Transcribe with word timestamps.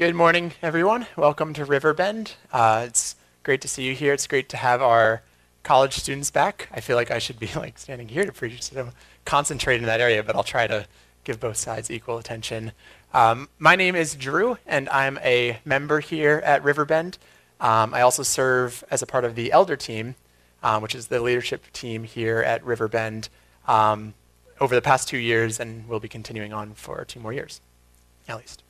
Good 0.00 0.14
morning, 0.14 0.54
everyone. 0.62 1.06
Welcome 1.14 1.52
to 1.52 1.66
Riverbend. 1.66 2.32
Uh, 2.50 2.84
it's 2.86 3.16
great 3.42 3.60
to 3.60 3.68
see 3.68 3.82
you 3.82 3.94
here. 3.94 4.14
It's 4.14 4.26
great 4.26 4.48
to 4.48 4.56
have 4.56 4.80
our 4.80 5.20
college 5.62 5.92
students 5.92 6.30
back. 6.30 6.70
I 6.72 6.80
feel 6.80 6.96
like 6.96 7.10
I 7.10 7.18
should 7.18 7.38
be 7.38 7.50
like 7.54 7.76
standing 7.76 8.08
here 8.08 8.24
to 8.24 8.32
preach, 8.32 8.62
so 8.62 8.92
concentrate 9.26 9.76
in 9.76 9.84
that 9.84 10.00
area, 10.00 10.22
but 10.22 10.34
I'll 10.34 10.42
try 10.42 10.66
to 10.66 10.86
give 11.24 11.38
both 11.38 11.58
sides 11.58 11.90
equal 11.90 12.16
attention. 12.16 12.72
Um, 13.12 13.50
my 13.58 13.76
name 13.76 13.94
is 13.94 14.14
Drew, 14.14 14.56
and 14.66 14.88
I'm 14.88 15.18
a 15.18 15.58
member 15.66 16.00
here 16.00 16.40
at 16.46 16.64
Riverbend. 16.64 17.18
Um, 17.60 17.92
I 17.92 18.00
also 18.00 18.22
serve 18.22 18.82
as 18.90 19.02
a 19.02 19.06
part 19.06 19.26
of 19.26 19.34
the 19.34 19.52
elder 19.52 19.76
team, 19.76 20.14
um, 20.62 20.80
which 20.80 20.94
is 20.94 21.08
the 21.08 21.20
leadership 21.20 21.70
team 21.74 22.04
here 22.04 22.38
at 22.38 22.64
Riverbend, 22.64 23.28
um, 23.68 24.14
over 24.62 24.74
the 24.74 24.80
past 24.80 25.08
two 25.08 25.18
years, 25.18 25.60
and 25.60 25.86
will 25.86 26.00
be 26.00 26.08
continuing 26.08 26.54
on 26.54 26.72
for 26.72 27.04
two 27.04 27.20
more 27.20 27.34
years, 27.34 27.60
at 28.26 28.38
least. 28.38 28.62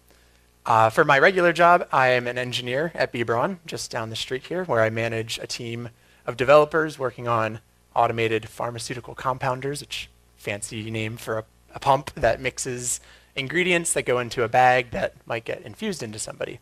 Uh, 0.67 0.91
for 0.91 1.05
my 1.05 1.19
regular 1.19 1.53
job, 1.53 1.89
I 1.91 2.09
am 2.09 2.27
an 2.27 2.37
engineer 2.37 2.93
at 2.95 3.13
B. 3.13 3.25
Just 3.67 3.91
down 3.91 4.11
the 4.11 4.17
street 4.17 4.47
here, 4.47 4.65
where 4.65 4.83
I 4.83 4.91
manage 4.91 5.39
a 5.39 5.47
team 5.47 5.89
of 6.27 6.37
developers 6.37 6.99
working 6.99 7.27
on 7.27 7.61
automated 7.97 8.49
pharmaceutical 8.49 9.15
compounders, 9.15 9.81
which 9.81 10.11
fancy 10.37 10.91
name 10.91 11.17
for 11.17 11.39
a, 11.39 11.45
a 11.75 11.81
pump 11.81 12.13
that 12.15 12.41
mixes 12.41 13.01
ingredients 13.35 13.95
that 13.95 14.03
go 14.03 14.19
into 14.19 14.43
a 14.43 14.49
bag 14.49 14.91
that 14.91 15.15
might 15.27 15.45
get 15.45 15.63
infused 15.63 16.03
into 16.03 16.19
somebody. 16.19 16.61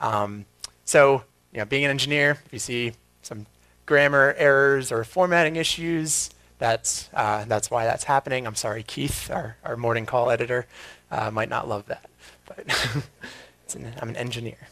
Um, 0.00 0.44
so, 0.84 1.22
you 1.52 1.58
know, 1.58 1.64
being 1.64 1.84
an 1.84 1.90
engineer, 1.90 2.38
if 2.46 2.52
you 2.52 2.58
see 2.58 2.92
some 3.22 3.46
grammar 3.86 4.34
errors 4.36 4.90
or 4.90 5.04
formatting 5.04 5.56
issues, 5.56 6.30
that's, 6.58 7.10
uh, 7.14 7.44
that's 7.44 7.70
why 7.70 7.84
that's 7.84 8.04
happening. 8.04 8.46
I'm 8.46 8.54
sorry, 8.56 8.82
Keith, 8.82 9.30
our, 9.30 9.56
our 9.62 9.76
morning 9.76 10.04
call 10.04 10.30
editor, 10.30 10.66
uh, 11.10 11.30
might 11.30 11.48
not 11.48 11.68
love 11.68 11.86
that 11.86 12.10
but 12.46 12.58
an, 13.74 13.94
I'm 14.00 14.08
an 14.08 14.16
engineer. 14.16 14.68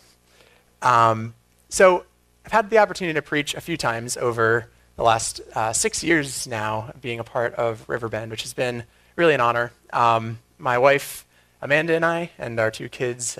Um, 0.83 1.34
so 1.69 2.05
I've 2.45 2.52
had 2.52 2.70
the 2.70 2.78
opportunity 2.78 3.14
to 3.14 3.22
preach 3.22 3.55
a 3.55 3.61
few 3.61 3.77
times 3.77 4.16
over 4.16 4.70
the 4.97 5.03
last 5.03 5.41
uh, 5.55 5.72
six 5.72 6.05
years 6.05 6.47
now, 6.47 6.92
being 7.00 7.19
a 7.19 7.25
part 7.25 7.55
of 7.55 7.89
Riverbend, 7.89 8.31
which 8.31 8.42
has 8.42 8.55
been 8.55 8.84
really 9.16 9.34
an 9.34 9.41
honor. 9.41 9.72
Um, 9.92 10.39
my 10.58 10.78
wife, 10.78 11.27
Amanda, 11.61 11.94
and 11.94 12.05
I, 12.05 12.31
and 12.39 12.61
our 12.61 12.70
two 12.70 12.89
kids, 12.89 13.39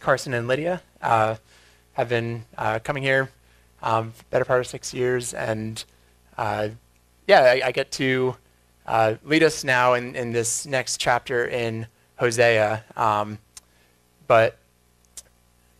Carson 0.00 0.34
and 0.34 0.48
Lydia, 0.48 0.82
uh, 1.00 1.36
have 1.92 2.08
been 2.08 2.44
uh, 2.56 2.80
coming 2.80 3.02
here 3.02 3.30
um, 3.82 4.12
better 4.30 4.44
part 4.44 4.60
of 4.60 4.66
six 4.66 4.92
years, 4.92 5.34
and 5.34 5.84
uh, 6.36 6.68
yeah, 7.26 7.40
I, 7.40 7.62
I, 7.66 7.72
get 7.72 7.90
to 7.92 8.36
uh, 8.86 9.14
lead 9.24 9.42
us 9.42 9.64
now 9.64 9.94
in, 9.94 10.16
in 10.16 10.32
this 10.32 10.66
next 10.66 10.98
chapter 10.98 11.46
in 11.46 11.86
Hosea. 12.16 12.84
Um, 12.96 13.38
but 14.28 14.58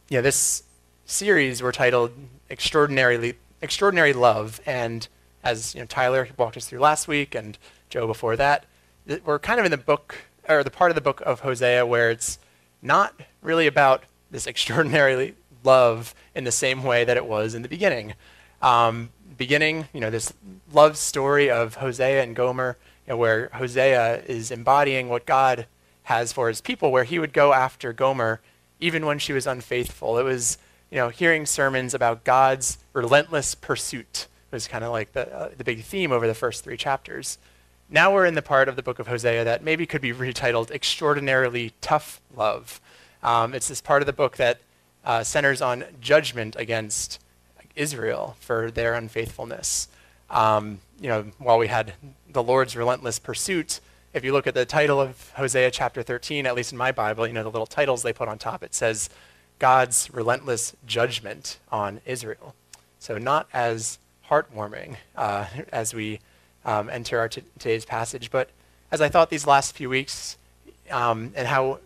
yeah, 0.09 0.21
this 0.21 0.65
series 1.05 1.63
we're 1.63 1.71
titled 1.71 2.11
"Extraordinarily 2.51 3.35
Extraordinary 3.63 4.13
Love," 4.13 4.61
and 4.67 5.07
as 5.45 5.77
you 5.77 5.81
know, 5.81 5.87
Tyler 5.87 6.27
walked 6.37 6.57
us 6.57 6.67
through 6.67 6.81
last 6.81 7.07
week, 7.07 7.37
and 7.37 7.57
Joe 7.89 8.09
before 8.09 8.35
that, 8.35 8.65
we're 9.25 9.39
kind 9.39 9.61
of 9.61 9.65
in 9.65 9.71
the 9.71 9.77
book 9.77 10.17
or 10.49 10.65
the 10.65 10.71
part 10.71 10.91
of 10.91 10.97
the 10.97 11.01
book 11.01 11.21
of 11.25 11.41
Hosea 11.41 11.87
where 11.87 12.11
it's 12.11 12.39
not 12.83 13.15
really 13.43 13.67
about 13.67 14.03
this 14.31 14.47
extraordinary 14.47 15.35
love 15.63 16.15
in 16.35 16.45
the 16.45 16.53
same 16.53 16.83
way 16.83 17.05
that 17.05 17.17
it 17.17 17.27
was 17.27 17.55
in 17.55 17.63
the 17.63 17.69
beginning. 17.69 18.15
Um, 18.63 19.11
beginning, 19.37 19.89
you 19.93 20.01
know, 20.01 20.11
this 20.11 20.33
love 20.73 20.97
story 20.97 21.51
of 21.51 21.77
Hosea 21.77 22.23
and 22.23 22.35
Gomer, 22.35 22.77
you 23.07 23.13
know, 23.13 23.17
where 23.17 23.51
Hosea 23.55 24.23
is 24.27 24.51
embodying 24.51 25.09
what 25.09 25.27
God 25.27 25.67
has 26.09 26.33
for 26.33 26.49
his 26.49 26.61
people, 26.61 26.91
where 26.91 27.05
he 27.05 27.19
would 27.19 27.33
go 27.33 27.53
after 27.53 27.93
Gomer 27.93 28.41
even 28.81 29.07
when 29.07 29.19
she 29.19 29.33
was 29.33 29.47
unfaithful. 29.47 30.19
It 30.19 30.25
was, 30.25 30.59
you 30.91 30.97
know, 30.97 31.09
hearing 31.09 31.47
sermons 31.47 31.95
about 31.95 32.25
God's 32.25 32.79
relentless 32.93 33.55
pursuit 33.55 34.27
was 34.51 34.67
kind 34.67 34.85
of 34.85 34.91
like 34.91 35.13
the, 35.13 35.31
uh, 35.35 35.51
the 35.57 35.65
big 35.65 35.85
theme 35.85 36.11
over 36.11 36.27
the 36.27 36.35
first 36.35 36.65
three 36.65 36.77
chapters. 36.77 37.39
Now 37.91 38.13
we're 38.13 38.27
in 38.27 38.35
the 38.35 38.43
part 38.43 38.69
of 38.69 38.77
the 38.77 38.83
book 38.83 38.99
of 38.99 39.07
Hosea 39.07 39.45
that 39.45 39.63
maybe 39.63 39.87
could 39.87 40.01
be 40.01 40.13
retitled 40.13 40.71
Extraordinarily 40.71 41.73
Tough 41.81 42.21
Love. 42.35 42.81
Um, 43.23 43.55
it's 43.55 43.69
this 43.69 43.81
part 43.81 44.03
of 44.03 44.07
the 44.07 44.13
book 44.13 44.37
that 44.37 44.61
uh, 45.05 45.25
centers 45.25 45.61
on 45.61 45.85
judgment 46.01 46.57
against 46.59 47.21
Israel 47.77 48.37
for 48.41 48.71
their 48.71 48.95
unfaithfulness. 48.95 49.89
Um, 50.31 50.81
you 51.01 51.09
know, 51.09 51.27
while 51.39 51.59
we 51.59 51.69
had 51.69 51.95
the 52.31 52.43
Lord's 52.43 52.77
relentless 52.77 53.19
pursuit, 53.19 53.81
if 54.13 54.25
you 54.25 54.33
look 54.33 54.47
at 54.47 54.55
the 54.55 54.65
title 54.65 55.01
of 55.01 55.31
Hosea 55.37 55.71
chapter 55.71 56.03
13, 56.03 56.47
at 56.47 56.55
least 56.55 56.73
in 56.73 56.79
my 56.79 56.93
Bible, 56.93 57.27
you 57.27 57.33
know, 57.33 57.43
the 57.43 57.51
little 57.51 57.67
titles 57.67 58.03
they 58.03 58.13
put 58.13 58.29
on 58.29 58.39
top, 58.39 58.63
it 58.63 58.75
says 58.75 59.11
God's 59.59 60.09
relentless 60.13 60.75
judgment 60.87 61.59
on 61.71 62.01
Israel. 62.07 62.55
So, 62.99 63.19
not 63.19 63.49
as 63.53 63.99
heartwarming 64.29 64.97
uh, 65.17 65.47
as 65.73 65.95
we 65.95 66.21
um, 66.65 66.89
enter 66.91 67.19
our 67.19 67.29
t- 67.29 67.43
today's 67.59 67.85
passage, 67.85 68.31
but 68.31 68.51
as 68.91 69.01
I 69.01 69.09
thought 69.09 69.31
these 69.31 69.47
last 69.47 69.75
few 69.75 69.89
weeks 69.91 70.37
um, 70.91 71.33
and 71.37 71.47
how, 71.47 71.81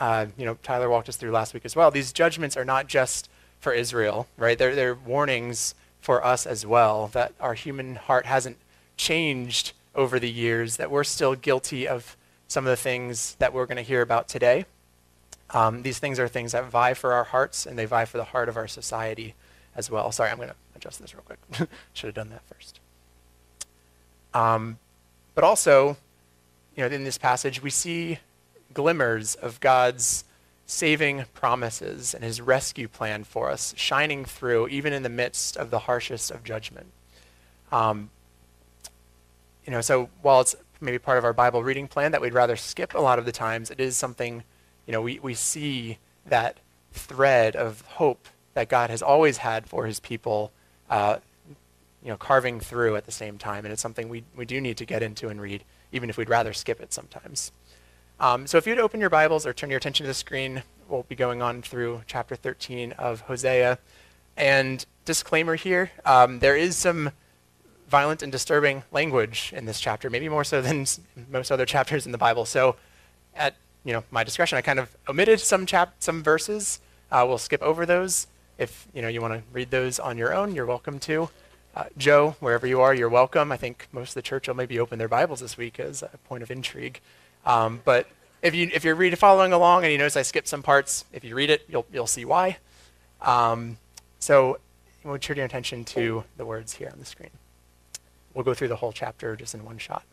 uh, 0.00 0.26
you 0.36 0.46
know, 0.46 0.56
Tyler 0.62 0.88
walked 0.88 1.08
us 1.08 1.16
through 1.16 1.30
last 1.30 1.54
week 1.54 1.64
as 1.64 1.76
well, 1.76 1.90
these 1.90 2.12
judgments 2.12 2.56
are 2.56 2.64
not 2.64 2.86
just 2.86 3.28
for 3.60 3.72
Israel, 3.72 4.26
right? 4.36 4.58
They're, 4.58 4.74
they're 4.74 4.94
warnings 4.94 5.74
for 6.00 6.24
us 6.24 6.46
as 6.46 6.64
well 6.64 7.08
that 7.08 7.32
our 7.40 7.54
human 7.54 7.96
heart 7.96 8.26
hasn't 8.26 8.56
changed 8.96 9.72
over 9.96 10.20
the 10.20 10.30
years 10.30 10.76
that 10.76 10.90
we're 10.90 11.04
still 11.04 11.34
guilty 11.34 11.88
of 11.88 12.16
some 12.46 12.64
of 12.64 12.70
the 12.70 12.76
things 12.76 13.34
that 13.40 13.52
we're 13.52 13.66
going 13.66 13.76
to 13.76 13.82
hear 13.82 14.02
about 14.02 14.28
today. 14.28 14.66
Um, 15.50 15.82
these 15.82 15.98
things 15.98 16.18
are 16.18 16.28
things 16.28 16.52
that 16.52 16.66
vie 16.66 16.94
for 16.94 17.12
our 17.12 17.24
hearts 17.24 17.66
and 17.66 17.78
they 17.78 17.86
vie 17.86 18.04
for 18.04 18.18
the 18.18 18.24
heart 18.24 18.48
of 18.48 18.56
our 18.56 18.68
society 18.68 19.34
as 19.74 19.90
well. 19.90 20.12
Sorry, 20.12 20.30
I'm 20.30 20.36
going 20.36 20.50
to 20.50 20.54
adjust 20.76 21.00
this 21.00 21.14
real 21.14 21.24
quick. 21.24 21.68
Should 21.92 22.08
have 22.08 22.14
done 22.14 22.30
that 22.30 22.42
first. 22.52 22.80
Um, 24.34 24.78
but 25.34 25.44
also, 25.44 25.96
you 26.76 26.86
know, 26.86 26.94
in 26.94 27.04
this 27.04 27.18
passage, 27.18 27.62
we 27.62 27.70
see 27.70 28.18
glimmers 28.74 29.34
of 29.34 29.60
God's 29.60 30.24
saving 30.66 31.24
promises 31.32 32.12
and 32.12 32.24
his 32.24 32.40
rescue 32.40 32.88
plan 32.88 33.24
for 33.24 33.50
us 33.50 33.72
shining 33.76 34.24
through 34.24 34.68
even 34.68 34.92
in 34.92 35.02
the 35.02 35.08
midst 35.08 35.56
of 35.56 35.70
the 35.70 35.80
harshest 35.80 36.30
of 36.30 36.42
judgment. 36.42 36.88
Um, 37.70 38.10
you 39.66 39.72
know, 39.72 39.80
so 39.80 40.08
while 40.22 40.40
it's 40.40 40.54
maybe 40.80 40.98
part 40.98 41.18
of 41.18 41.24
our 41.24 41.32
Bible 41.32 41.62
reading 41.62 41.88
plan 41.88 42.12
that 42.12 42.20
we'd 42.20 42.32
rather 42.34 42.56
skip 42.56 42.94
a 42.94 43.00
lot 43.00 43.18
of 43.18 43.24
the 43.24 43.32
times, 43.32 43.70
it 43.70 43.80
is 43.80 43.96
something, 43.96 44.44
you 44.86 44.92
know, 44.92 45.02
we, 45.02 45.18
we 45.18 45.34
see 45.34 45.98
that 46.24 46.58
thread 46.92 47.56
of 47.56 47.80
hope 47.82 48.28
that 48.54 48.68
God 48.68 48.90
has 48.90 49.02
always 49.02 49.38
had 49.38 49.66
for 49.66 49.86
his 49.86 50.00
people, 50.00 50.52
uh, 50.88 51.18
you 52.02 52.08
know, 52.08 52.16
carving 52.16 52.60
through 52.60 52.96
at 52.96 53.04
the 53.04 53.12
same 53.12 53.38
time. 53.38 53.64
And 53.64 53.72
it's 53.72 53.82
something 53.82 54.08
we, 54.08 54.22
we 54.36 54.46
do 54.46 54.60
need 54.60 54.76
to 54.78 54.84
get 54.86 55.02
into 55.02 55.28
and 55.28 55.40
read, 55.40 55.64
even 55.92 56.08
if 56.08 56.16
we'd 56.16 56.30
rather 56.30 56.52
skip 56.52 56.80
it 56.80 56.92
sometimes. 56.92 57.52
Um, 58.20 58.46
so 58.46 58.56
if 58.56 58.66
you'd 58.66 58.78
open 58.78 59.00
your 59.00 59.10
Bibles 59.10 59.46
or 59.46 59.52
turn 59.52 59.68
your 59.68 59.76
attention 59.78 60.04
to 60.04 60.08
the 60.08 60.14
screen, 60.14 60.62
we'll 60.88 61.02
be 61.02 61.16
going 61.16 61.42
on 61.42 61.60
through 61.60 62.02
chapter 62.06 62.36
13 62.36 62.92
of 62.92 63.22
Hosea. 63.22 63.78
And 64.36 64.86
disclaimer 65.04 65.56
here, 65.56 65.90
um, 66.04 66.38
there 66.38 66.56
is 66.56 66.76
some 66.76 67.10
violent 67.88 68.22
and 68.22 68.32
disturbing 68.32 68.82
language 68.90 69.52
in 69.54 69.64
this 69.64 69.80
chapter, 69.80 70.10
maybe 70.10 70.28
more 70.28 70.44
so 70.44 70.60
than 70.60 70.86
most 71.30 71.50
other 71.50 71.66
chapters 71.66 72.06
in 72.06 72.12
the 72.12 72.18
Bible. 72.18 72.44
So, 72.44 72.76
at 73.34 73.54
you 73.84 73.92
know 73.92 74.04
my 74.10 74.24
discretion, 74.24 74.58
I 74.58 74.62
kind 74.62 74.78
of 74.78 74.96
omitted 75.08 75.40
some 75.40 75.66
chap 75.66 75.94
some 75.98 76.22
verses. 76.22 76.80
Uh, 77.10 77.24
we'll 77.26 77.38
skip 77.38 77.62
over 77.62 77.86
those. 77.86 78.26
If 78.58 78.88
you 78.94 79.02
know 79.02 79.08
you 79.08 79.20
want 79.20 79.34
to 79.34 79.42
read 79.52 79.70
those 79.70 79.98
on 79.98 80.18
your 80.18 80.34
own, 80.34 80.54
you're 80.54 80.66
welcome 80.66 80.98
to. 81.00 81.30
Uh, 81.74 81.84
Joe, 81.98 82.36
wherever 82.40 82.66
you 82.66 82.80
are, 82.80 82.94
you're 82.94 83.10
welcome. 83.10 83.52
I 83.52 83.58
think 83.58 83.86
most 83.92 84.10
of 84.10 84.14
the 84.14 84.22
church 84.22 84.48
will 84.48 84.54
maybe 84.54 84.80
open 84.80 84.98
their 84.98 85.08
Bibles 85.08 85.40
this 85.40 85.58
week 85.58 85.78
as 85.78 86.02
a 86.02 86.18
point 86.24 86.42
of 86.42 86.50
intrigue. 86.50 87.00
Um, 87.44 87.82
but 87.84 88.08
if 88.42 88.54
you 88.54 88.70
if 88.72 88.82
you're 88.82 88.94
reading, 88.94 89.16
following 89.16 89.52
along 89.52 89.84
and 89.84 89.92
you 89.92 89.98
notice 89.98 90.16
I 90.16 90.22
skipped 90.22 90.48
some 90.48 90.62
parts, 90.62 91.04
if 91.12 91.22
you 91.22 91.34
read 91.34 91.50
it, 91.50 91.66
you'll 91.68 91.86
you'll 91.92 92.06
see 92.06 92.24
why. 92.24 92.56
Um, 93.20 93.78
so 94.18 94.58
we'll 95.04 95.18
turn 95.18 95.36
your 95.36 95.46
attention 95.46 95.84
to 95.84 96.24
the 96.36 96.44
words 96.44 96.74
here 96.74 96.88
on 96.92 96.98
the 96.98 97.04
screen. 97.04 97.30
We'll 98.36 98.44
go 98.44 98.52
through 98.52 98.68
the 98.68 98.76
whole 98.76 98.92
chapter 98.92 99.34
just 99.34 99.54
in 99.54 99.64
one 99.64 99.78
shot. 99.78 100.04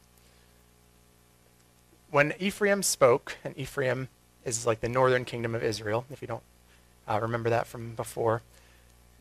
When 2.09 2.33
Ephraim 2.39 2.81
spoke, 2.81 3.35
and 3.43 3.57
Ephraim 3.57 4.07
is 4.45 4.65
like 4.65 4.79
the 4.79 4.87
northern 4.87 5.25
kingdom 5.25 5.53
of 5.53 5.61
Israel, 5.61 6.05
if 6.09 6.21
you 6.21 6.29
don't 6.29 6.43
uh, 7.05 7.19
remember 7.21 7.49
that 7.49 7.67
from 7.67 7.95
before, 7.95 8.41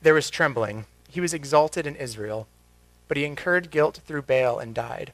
there 0.00 0.14
was 0.14 0.30
trembling. 0.30 0.86
He 1.10 1.20
was 1.20 1.34
exalted 1.34 1.84
in 1.84 1.96
Israel, 1.96 2.46
but 3.08 3.16
he 3.16 3.24
incurred 3.24 3.72
guilt 3.72 4.00
through 4.06 4.22
Baal 4.22 4.60
and 4.60 4.72
died. 4.72 5.12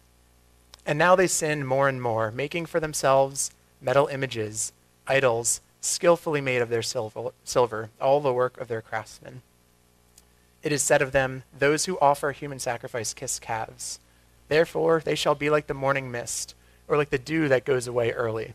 And 0.84 0.98
now 0.98 1.16
they 1.16 1.26
sin 1.26 1.64
more 1.64 1.88
and 1.88 2.02
more, 2.02 2.30
making 2.30 2.66
for 2.66 2.80
themselves 2.80 3.50
metal 3.80 4.06
images, 4.08 4.74
idols, 5.06 5.62
skillfully 5.80 6.42
made 6.42 6.60
of 6.60 6.68
their 6.68 6.82
silver, 6.82 7.90
all 8.02 8.20
the 8.20 8.34
work 8.34 8.60
of 8.60 8.68
their 8.68 8.82
craftsmen. 8.82 9.40
It 10.62 10.72
is 10.72 10.82
said 10.82 11.02
of 11.02 11.12
them, 11.12 11.44
Those 11.56 11.84
who 11.86 11.98
offer 12.00 12.32
human 12.32 12.58
sacrifice 12.58 13.14
kiss 13.14 13.38
calves. 13.38 14.00
Therefore, 14.48 15.00
they 15.04 15.14
shall 15.14 15.34
be 15.34 15.50
like 15.50 15.66
the 15.66 15.74
morning 15.74 16.10
mist, 16.10 16.54
or 16.88 16.96
like 16.96 17.10
the 17.10 17.18
dew 17.18 17.48
that 17.48 17.64
goes 17.64 17.86
away 17.86 18.12
early. 18.12 18.54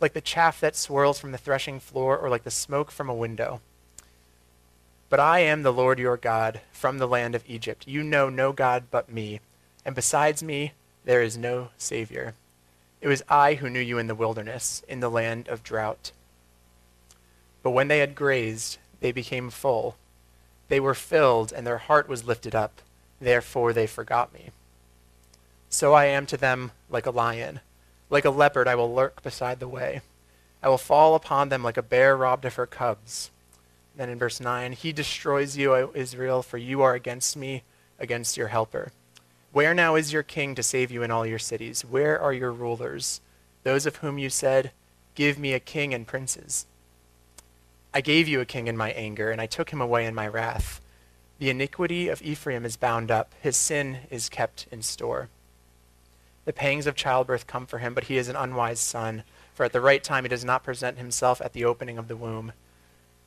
like 0.00 0.14
the 0.14 0.20
chaff 0.20 0.60
that 0.60 0.74
swirls 0.76 1.18
from 1.20 1.32
the 1.32 1.38
threshing 1.38 1.78
floor, 1.78 2.16
or 2.16 2.30
like 2.30 2.44
the 2.44 2.50
smoke 2.50 2.90
from 2.90 3.08
a 3.10 3.14
window. 3.14 3.60
But 5.10 5.20
I 5.20 5.40
am 5.40 5.62
the 5.62 5.72
Lord 5.72 5.98
your 5.98 6.16
God 6.16 6.60
from 6.72 6.98
the 6.98 7.08
land 7.08 7.34
of 7.34 7.44
Egypt. 7.46 7.86
You 7.86 8.02
know 8.02 8.28
no 8.30 8.52
God 8.52 8.84
but 8.90 9.12
me, 9.12 9.40
and 9.84 9.94
besides 9.94 10.42
me 10.42 10.72
there 11.04 11.22
is 11.22 11.36
no 11.36 11.68
Savior. 11.76 12.34
It 13.00 13.08
was 13.08 13.22
I 13.28 13.54
who 13.54 13.68
knew 13.70 13.80
you 13.80 13.98
in 13.98 14.06
the 14.06 14.14
wilderness, 14.14 14.82
in 14.88 15.00
the 15.00 15.10
land 15.10 15.48
of 15.48 15.62
drought. 15.62 16.12
But 17.62 17.70
when 17.70 17.88
they 17.88 17.98
had 17.98 18.14
grazed, 18.14 18.78
they 19.00 19.12
became 19.12 19.50
full. 19.50 19.96
They 20.70 20.80
were 20.80 20.94
filled, 20.94 21.52
and 21.52 21.66
their 21.66 21.78
heart 21.78 22.08
was 22.08 22.24
lifted 22.24 22.54
up. 22.54 22.80
Therefore 23.20 23.72
they 23.72 23.88
forgot 23.88 24.32
me. 24.32 24.50
So 25.68 25.94
I 25.94 26.04
am 26.04 26.26
to 26.26 26.36
them 26.36 26.70
like 26.88 27.06
a 27.06 27.10
lion. 27.10 27.58
Like 28.08 28.24
a 28.24 28.30
leopard, 28.30 28.68
I 28.68 28.76
will 28.76 28.94
lurk 28.94 29.20
beside 29.20 29.58
the 29.58 29.68
way. 29.68 30.00
I 30.62 30.68
will 30.68 30.78
fall 30.78 31.16
upon 31.16 31.48
them 31.48 31.64
like 31.64 31.76
a 31.76 31.82
bear 31.82 32.16
robbed 32.16 32.44
of 32.44 32.54
her 32.54 32.66
cubs. 32.66 33.32
Then 33.96 34.08
in 34.08 34.18
verse 34.18 34.38
9, 34.38 34.72
He 34.72 34.92
destroys 34.92 35.56
you, 35.56 35.74
O 35.74 35.90
Israel, 35.92 36.40
for 36.40 36.56
you 36.56 36.82
are 36.82 36.94
against 36.94 37.36
me, 37.36 37.64
against 37.98 38.36
your 38.36 38.48
helper. 38.48 38.92
Where 39.50 39.74
now 39.74 39.96
is 39.96 40.12
your 40.12 40.22
king 40.22 40.54
to 40.54 40.62
save 40.62 40.92
you 40.92 41.02
in 41.02 41.10
all 41.10 41.26
your 41.26 41.40
cities? 41.40 41.84
Where 41.84 42.20
are 42.20 42.32
your 42.32 42.52
rulers, 42.52 43.20
those 43.64 43.86
of 43.86 43.96
whom 43.96 44.18
you 44.18 44.30
said, 44.30 44.70
Give 45.16 45.36
me 45.36 45.52
a 45.52 45.58
king 45.58 45.92
and 45.92 46.06
princes? 46.06 46.66
I 47.92 48.00
gave 48.00 48.28
you 48.28 48.40
a 48.40 48.46
king 48.46 48.68
in 48.68 48.76
my 48.76 48.90
anger, 48.92 49.30
and 49.30 49.40
I 49.40 49.46
took 49.46 49.70
him 49.70 49.80
away 49.80 50.06
in 50.06 50.14
my 50.14 50.28
wrath. 50.28 50.80
The 51.38 51.50
iniquity 51.50 52.08
of 52.08 52.22
Ephraim 52.22 52.64
is 52.64 52.76
bound 52.76 53.10
up, 53.10 53.34
his 53.40 53.56
sin 53.56 54.00
is 54.10 54.28
kept 54.28 54.66
in 54.70 54.82
store. 54.82 55.28
The 56.44 56.52
pangs 56.52 56.86
of 56.86 56.94
childbirth 56.94 57.46
come 57.46 57.66
for 57.66 57.78
him, 57.78 57.94
but 57.94 58.04
he 58.04 58.16
is 58.16 58.28
an 58.28 58.36
unwise 58.36 58.80
son, 58.80 59.24
for 59.54 59.64
at 59.64 59.72
the 59.72 59.80
right 59.80 60.02
time 60.04 60.24
he 60.24 60.28
does 60.28 60.44
not 60.44 60.62
present 60.62 60.98
himself 60.98 61.40
at 61.40 61.52
the 61.52 61.64
opening 61.64 61.98
of 61.98 62.08
the 62.08 62.16
womb. 62.16 62.52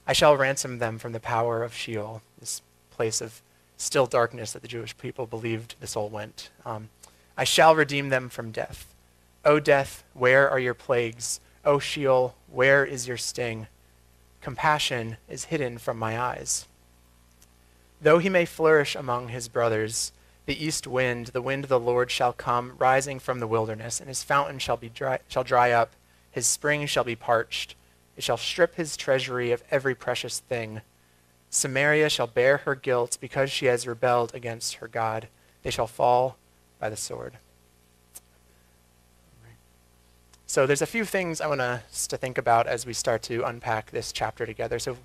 I 0.07 0.13
shall 0.13 0.37
ransom 0.37 0.79
them 0.79 0.97
from 0.97 1.11
the 1.11 1.19
power 1.19 1.63
of 1.63 1.73
Sheol, 1.73 2.21
this 2.39 2.61
place 2.91 3.21
of 3.21 3.41
still 3.77 4.05
darkness 4.05 4.53
that 4.53 4.61
the 4.61 4.67
Jewish 4.67 4.97
people 4.97 5.25
believed 5.25 5.75
the 5.79 5.87
soul 5.87 6.09
went. 6.09 6.49
Um, 6.65 6.89
I 7.37 7.43
shall 7.43 7.75
redeem 7.75 8.09
them 8.09 8.29
from 8.29 8.51
death. 8.51 8.93
O 9.43 9.59
death, 9.59 10.03
where 10.13 10.49
are 10.49 10.59
your 10.59 10.73
plagues? 10.73 11.39
O 11.65 11.79
Sheol, 11.79 12.35
where 12.51 12.85
is 12.85 13.07
your 13.07 13.17
sting? 13.17 13.67
Compassion 14.43 15.15
is 15.29 15.45
hidden 15.45 15.77
from 15.77 15.97
my 15.97 16.19
eyes. 16.19 16.67
Though 18.01 18.19
he 18.19 18.27
may 18.27 18.43
flourish 18.43 18.93
among 18.93 19.29
his 19.29 19.47
brothers, 19.47 20.11
the 20.45 20.61
east 20.61 20.85
wind, 20.85 21.27
the 21.27 21.41
wind 21.41 21.63
of 21.63 21.69
the 21.69 21.79
Lord 21.79 22.11
shall 22.11 22.33
come, 22.33 22.75
rising 22.77 23.19
from 23.19 23.39
the 23.39 23.47
wilderness, 23.47 24.01
and 24.01 24.09
his 24.09 24.21
fountain 24.21 24.59
shall, 24.59 24.75
be 24.75 24.89
dry, 24.89 25.19
shall 25.29 25.45
dry 25.45 25.71
up, 25.71 25.91
his 26.29 26.45
spring 26.45 26.85
shall 26.87 27.05
be 27.05 27.15
parched. 27.15 27.75
It 28.17 28.23
shall 28.25 28.35
strip 28.35 28.75
his 28.75 28.97
treasury 28.97 29.53
of 29.53 29.63
every 29.71 29.95
precious 29.95 30.39
thing. 30.39 30.81
Samaria 31.49 32.09
shall 32.09 32.27
bear 32.27 32.57
her 32.57 32.75
guilt 32.75 33.17
because 33.21 33.49
she 33.49 33.67
has 33.67 33.87
rebelled 33.87 34.35
against 34.35 34.75
her 34.75 34.89
God. 34.89 35.29
They 35.61 35.71
shall 35.71 35.87
fall 35.87 36.35
by 36.79 36.89
the 36.89 36.97
sword. 36.97 37.37
So 40.53 40.67
there's 40.67 40.83
a 40.83 40.85
few 40.85 41.03
things 41.03 41.41
I 41.41 41.47
want 41.47 41.61
us 41.61 42.05
to 42.05 42.15
think 42.15 42.37
about 42.37 42.67
as 42.67 42.85
we 42.85 42.93
start 42.93 43.23
to 43.23 43.41
unpack 43.41 43.89
this 43.89 44.11
chapter 44.11 44.45
together. 44.45 44.77
So 44.77 44.97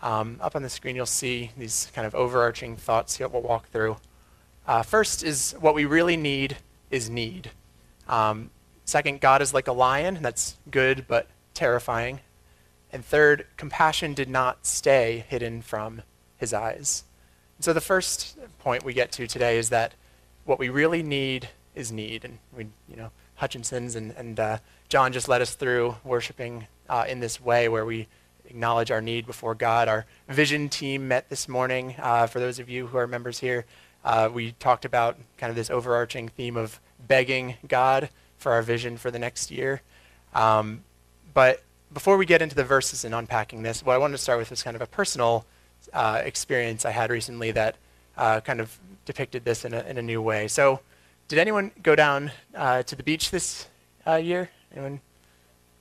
um, 0.00 0.38
up 0.40 0.56
on 0.56 0.62
the 0.62 0.70
screen, 0.70 0.96
you'll 0.96 1.04
see 1.04 1.50
these 1.54 1.90
kind 1.94 2.06
of 2.06 2.14
overarching 2.14 2.76
thoughts 2.76 3.18
that 3.18 3.30
we'll 3.30 3.42
walk 3.42 3.68
through. 3.68 3.98
Uh, 4.66 4.82
first 4.82 5.22
is 5.22 5.54
what 5.60 5.74
we 5.74 5.84
really 5.84 6.16
need 6.16 6.56
is 6.90 7.10
need. 7.10 7.50
Um, 8.08 8.48
second, 8.86 9.20
God 9.20 9.42
is 9.42 9.52
like 9.52 9.68
a 9.68 9.72
lion. 9.72 10.20
That's 10.22 10.56
good 10.70 11.04
but 11.06 11.28
terrifying. 11.52 12.20
And 12.90 13.04
third, 13.04 13.46
compassion 13.58 14.14
did 14.14 14.30
not 14.30 14.64
stay 14.64 15.26
hidden 15.28 15.60
from 15.60 16.04
his 16.38 16.54
eyes. 16.54 17.04
so 17.60 17.74
the 17.74 17.82
first 17.82 18.38
point 18.60 18.82
we 18.82 18.94
get 18.94 19.12
to 19.12 19.26
today 19.26 19.58
is 19.58 19.68
that 19.68 19.92
what 20.46 20.58
we 20.58 20.70
really 20.70 21.02
need 21.02 21.50
is 21.74 21.92
need. 21.92 22.24
And 22.24 22.38
we, 22.56 22.68
you 22.88 22.96
know, 22.96 23.10
Hutchinson's 23.34 23.94
and, 23.94 24.12
and 24.12 24.40
uh, 24.40 24.58
John 24.88 25.12
just 25.12 25.28
led 25.28 25.42
us 25.42 25.54
through 25.54 25.96
worshiping 26.04 26.66
uh, 26.88 27.06
in 27.08 27.18
this 27.18 27.40
way 27.40 27.68
where 27.68 27.84
we 27.84 28.06
acknowledge 28.44 28.92
our 28.92 29.00
need 29.00 29.26
before 29.26 29.54
God. 29.54 29.88
Our 29.88 30.06
vision 30.28 30.68
team 30.68 31.08
met 31.08 31.28
this 31.28 31.48
morning. 31.48 31.96
Uh, 31.98 32.28
for 32.28 32.38
those 32.38 32.60
of 32.60 32.68
you 32.68 32.86
who 32.86 32.98
are 32.98 33.06
members 33.08 33.40
here, 33.40 33.64
uh, 34.04 34.30
we 34.32 34.52
talked 34.52 34.84
about 34.84 35.18
kind 35.38 35.50
of 35.50 35.56
this 35.56 35.70
overarching 35.70 36.28
theme 36.28 36.56
of 36.56 36.78
begging 37.08 37.56
God 37.66 38.10
for 38.38 38.52
our 38.52 38.62
vision 38.62 38.96
for 38.96 39.10
the 39.10 39.18
next 39.18 39.50
year. 39.50 39.82
Um, 40.34 40.84
but 41.34 41.62
before 41.92 42.16
we 42.16 42.24
get 42.24 42.40
into 42.40 42.54
the 42.54 42.64
verses 42.64 43.04
and 43.04 43.14
unpacking 43.14 43.62
this, 43.62 43.84
what 43.84 43.94
I 43.94 43.98
wanted 43.98 44.12
to 44.12 44.22
start 44.22 44.38
with 44.38 44.52
is 44.52 44.62
kind 44.62 44.76
of 44.76 44.82
a 44.82 44.86
personal 44.86 45.46
uh, 45.92 46.22
experience 46.24 46.84
I 46.84 46.92
had 46.92 47.10
recently 47.10 47.50
that 47.52 47.76
uh, 48.16 48.40
kind 48.40 48.60
of 48.60 48.78
depicted 49.04 49.44
this 49.44 49.64
in 49.64 49.74
a, 49.74 49.80
in 49.82 49.98
a 49.98 50.02
new 50.02 50.22
way. 50.22 50.46
So, 50.46 50.80
did 51.28 51.40
anyone 51.40 51.72
go 51.82 51.96
down 51.96 52.30
uh, 52.54 52.84
to 52.84 52.94
the 52.94 53.02
beach 53.02 53.32
this 53.32 53.66
uh, 54.06 54.14
year? 54.14 54.50
Anyone 54.76 55.00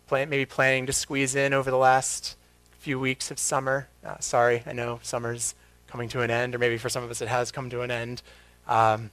plan, 0.07 0.29
maybe 0.29 0.45
planning 0.45 0.85
to 0.85 0.93
squeeze 0.93 1.35
in 1.35 1.53
over 1.53 1.69
the 1.69 1.77
last 1.77 2.37
few 2.79 2.99
weeks 2.99 3.29
of 3.29 3.37
summer? 3.37 3.89
Uh, 4.05 4.19
sorry, 4.19 4.63
I 4.65 4.73
know 4.73 4.99
summer's 5.03 5.53
coming 5.87 6.07
to 6.09 6.21
an 6.21 6.31
end, 6.31 6.55
or 6.55 6.59
maybe 6.59 6.77
for 6.77 6.87
some 6.87 7.03
of 7.03 7.11
us 7.11 7.21
it 7.21 7.27
has 7.27 7.51
come 7.51 7.69
to 7.69 7.81
an 7.81 7.91
end. 7.91 8.21
Um, 8.67 9.11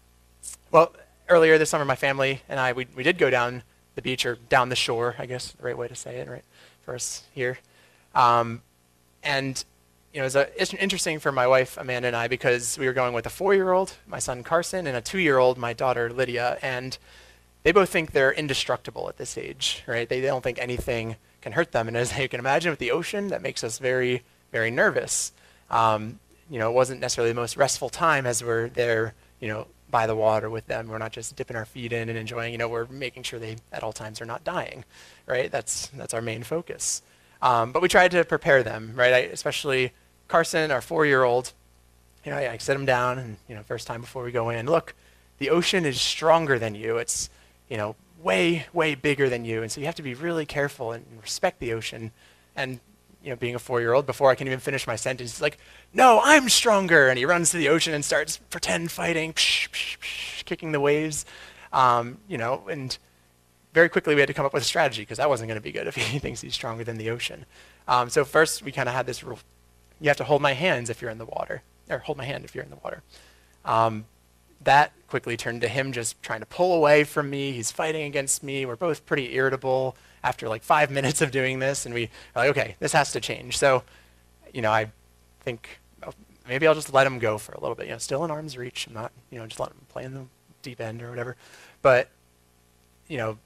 well, 0.71 0.95
earlier 1.29 1.59
this 1.59 1.71
summer, 1.71 1.85
my 1.85 1.97
family 1.97 2.43
and 2.49 2.61
I 2.61 2.73
we, 2.73 2.87
we 2.95 3.03
did 3.03 3.19
go 3.19 3.29
down 3.29 3.65
the 3.97 4.03
beach 4.03 4.25
or 4.25 4.37
down 4.49 4.69
the 4.69 4.77
shore, 4.77 5.17
I 5.19 5.27
guess 5.27 5.53
the 5.53 5.65
right 5.65 5.77
way 5.77 5.89
to 5.89 5.97
say 5.97 6.17
it, 6.17 6.29
right? 6.29 6.45
for 6.83 6.95
us 6.95 7.23
here. 7.33 7.59
Um, 8.15 8.63
and 9.23 9.65
you 10.13 10.19
know, 10.19 10.25
it 10.25 10.27
was 10.27 10.37
a, 10.37 10.61
it's 10.61 10.75
interesting 10.75 11.19
for 11.19 11.33
my 11.33 11.47
wife 11.47 11.79
Amanda 11.79 12.09
and 12.09 12.17
I 12.17 12.29
because 12.29 12.79
we 12.79 12.87
were 12.87 12.93
going 12.93 13.15
with 13.15 13.25
a 13.25 13.31
four-year-old, 13.31 13.95
my 14.07 14.19
son 14.19 14.43
Carson, 14.43 14.87
and 14.87 14.97
a 14.97 15.01
two-year-old, 15.01 15.57
my 15.57 15.73
daughter 15.73 16.13
Lydia, 16.13 16.59
and 16.61 16.99
they 17.63 17.73
both 17.73 17.91
think 17.91 18.13
they're 18.13 18.33
indestructible 18.33 19.09
at 19.09 19.19
this 19.19 19.39
age, 19.39 19.83
right? 19.87 20.09
They, 20.09 20.21
they 20.21 20.27
don't 20.27 20.43
think 20.43 20.59
anything 20.59 21.17
can 21.41 21.53
hurt 21.53 21.73
them, 21.73 21.89
and 21.89 21.97
as 21.97 22.17
you 22.19 22.29
can 22.29 22.41
imagine, 22.41 22.71
with 22.71 22.79
the 22.79 22.91
ocean, 22.91 23.29
that 23.29 23.43
makes 23.43 23.63
us 23.65 23.79
very, 23.79 24.23
very 24.51 24.71
nervous. 24.71 25.33
Um, 25.71 26.19
you 26.51 26.59
know, 26.59 26.71
it 26.71 26.75
wasn't 26.75 27.01
necessarily 27.01 27.33
the 27.33 27.41
most 27.41 27.57
restful 27.57 27.89
time 27.89 28.27
as 28.27 28.45
we're 28.45 28.69
there, 28.69 29.15
you 29.41 29.49
know, 29.49 29.67
by 29.91 30.07
the 30.07 30.17
water 30.17 30.51
with 30.51 30.67
them. 30.67 30.89
We're 30.89 30.99
not 30.99 31.13
just 31.13 31.37
dipping 31.37 31.57
our 31.57 31.65
feet 31.65 31.93
in 31.93 32.09
and 32.09 32.19
enjoying. 32.19 32.53
You 32.53 32.59
know, 32.59 32.69
we're 32.69 32.87
making 32.87 33.23
sure 33.23 33.39
they 33.39 33.57
at 33.73 33.83
all 33.83 33.93
times 33.93 34.21
are 34.21 34.27
not 34.27 34.43
dying, 34.43 34.85
right? 35.27 35.51
That's 35.51 35.89
that's 35.89 36.15
our 36.15 36.23
main 36.23 36.43
focus. 36.43 37.03
Um, 37.41 37.73
but 37.73 37.83
we 37.83 37.89
tried 37.89 38.11
to 38.13 38.25
prepare 38.25 38.63
them, 38.63 38.93
right? 38.97 39.13
I, 39.13 39.19
especially 39.19 39.93
Carson, 40.29 40.71
our 40.71 40.81
four-year-old. 40.81 41.53
You 42.25 42.31
know, 42.33 42.39
I, 42.39 42.53
I 42.53 42.57
sit 42.59 42.77
him 42.77 42.87
down, 42.87 43.19
and 43.19 43.37
you 43.49 43.55
know, 43.55 43.63
first 43.63 43.87
time 43.87 44.01
before 44.01 44.23
we 44.25 44.33
go 44.33 44.51
in, 44.51 44.67
look, 44.67 44.95
the 45.39 45.51
ocean 45.51 45.85
is 45.85 46.01
stronger 46.01 46.59
than 46.59 46.75
you. 46.75 46.99
It's 46.99 47.31
you 47.73 47.79
know 47.79 47.97
way 48.23 48.67
way 48.75 48.95
bigger 48.95 49.31
than 49.31 49.47
you, 49.47 49.63
and 49.63 49.73
so 49.73 49.81
you 49.81 49.87
have 49.87 49.95
to 49.95 50.03
be 50.03 50.13
really 50.13 50.45
careful 50.45 50.93
and 50.93 51.07
respect 51.23 51.59
the 51.59 51.73
ocean. 51.73 52.13
And 52.55 52.81
you 53.25 53.31
know, 53.31 53.37
being 53.37 53.55
a 53.55 53.59
four-year-old, 53.59 54.05
before 54.05 54.31
I 54.31 54.35
can 54.35 54.47
even 54.47 54.61
finish 54.61 54.87
my 54.87 54.97
sentence, 54.97 55.33
he's 55.33 55.41
like, 55.41 55.57
"No, 55.95 56.21
I'm 56.23 56.51
stronger!" 56.51 57.09
And 57.09 57.19
he 57.19 57.25
runs 57.25 57.51
to 57.53 57.57
the 57.57 57.71
ocean 57.71 57.95
and 57.95 58.05
starts 58.05 58.37
pretend 58.51 58.93
fighting, 58.93 59.33
psh, 59.33 59.71
psh, 59.71 59.99
psh, 59.99 60.45
kicking 60.45 60.73
the 60.73 60.81
waves. 60.81 61.25
Um, 61.73 62.19
you 62.29 62.37
know, 62.37 62.69
and 62.69 62.99
very 63.73 63.89
quickly 63.89 64.15
we 64.15 64.21
had 64.21 64.27
to 64.27 64.35
come 64.35 64.45
up 64.45 64.53
with 64.53 64.63
a 64.63 64.67
strategy 64.67 65.01
because 65.01 65.17
that 65.17 65.31
wasn't 65.31 65.49
going 65.49 65.59
to 65.59 65.63
be 65.63 65.73
good 65.73 65.87
if 65.87 65.95
he 66.13 66.19
thinks 66.19 66.43
he's 66.43 66.53
stronger 66.53 66.85
than 66.85 66.99
the 66.99 67.09
ocean. 67.09 67.47
Um, 67.89 68.11
so 68.11 68.27
first 68.27 68.63
we 68.63 68.71
kind 68.71 68.87
of 68.91 68.95
had 68.95 69.07
this 69.07 69.25
rule: 69.25 69.39
you 69.99 70.09
have 70.09 70.19
to 70.19 70.25
hold 70.25 70.43
my 70.43 70.53
hands 70.53 70.91
if 70.91 71.01
you're 71.01 71.11
in 71.11 71.17
the 71.17 71.25
water, 71.25 71.63
or 71.89 72.01
hold 72.01 72.19
my 72.19 72.27
hand 72.27 72.45
if 72.45 72.55
you're 72.55 72.65
in 72.65 72.71
the 72.71 72.83
water. 72.85 73.03
Um, 73.65 74.05
that 74.65 74.93
quickly 75.09 75.37
turned 75.37 75.61
to 75.61 75.69
him 75.69 75.93
just 75.93 76.21
trying 76.23 76.41
to 76.41 76.47
pull 76.47 76.75
away 76.75 77.05
from 77.05 77.29
me. 77.29 77.53
He's 77.53 77.71
fighting 77.71 78.05
against 78.05 78.43
me. 78.43 78.65
We're 78.65 78.77
both 78.77 79.05
pretty 79.05 79.35
irritable 79.35 79.97
after 80.25 80.49
like 80.49 80.63
five 80.63 80.91
minutes 80.99 81.21
of 81.21 81.31
doing 81.31 81.59
this, 81.59 81.87
and 81.87 81.95
we 81.95 82.05
are 82.35 82.47
like, 82.47 82.51
okay, 82.51 82.77
this 82.79 82.93
has 82.93 83.13
to 83.13 83.21
change. 83.21 83.59
So, 83.59 83.83
you 84.53 84.63
know, 84.63 84.71
I 84.71 84.91
think 85.41 85.81
oh, 86.07 86.13
maybe 86.49 86.67
I'll 86.67 86.75
just 86.75 86.93
let 86.93 87.07
him 87.07 87.19
go 87.19 87.39
for 87.39 87.53
a 87.53 87.61
little 87.61 87.75
bit. 87.75 87.87
You 87.87 87.93
know, 87.93 87.99
still 87.99 88.25
in 88.25 88.31
arm's 88.31 88.57
reach. 88.57 88.87
I'm 88.87 88.95
not, 88.95 89.13
you 89.31 89.39
know, 89.39 89.47
just 89.47 89.61
let 89.61 89.71
him 89.71 89.87
play 89.89 90.05
in 90.05 90.15
the 90.15 90.25
deep 90.63 90.81
end 90.81 91.03
or 91.03 91.11
whatever. 91.11 91.37
But, 91.83 92.09
you 93.09 93.19
know, 93.19 93.39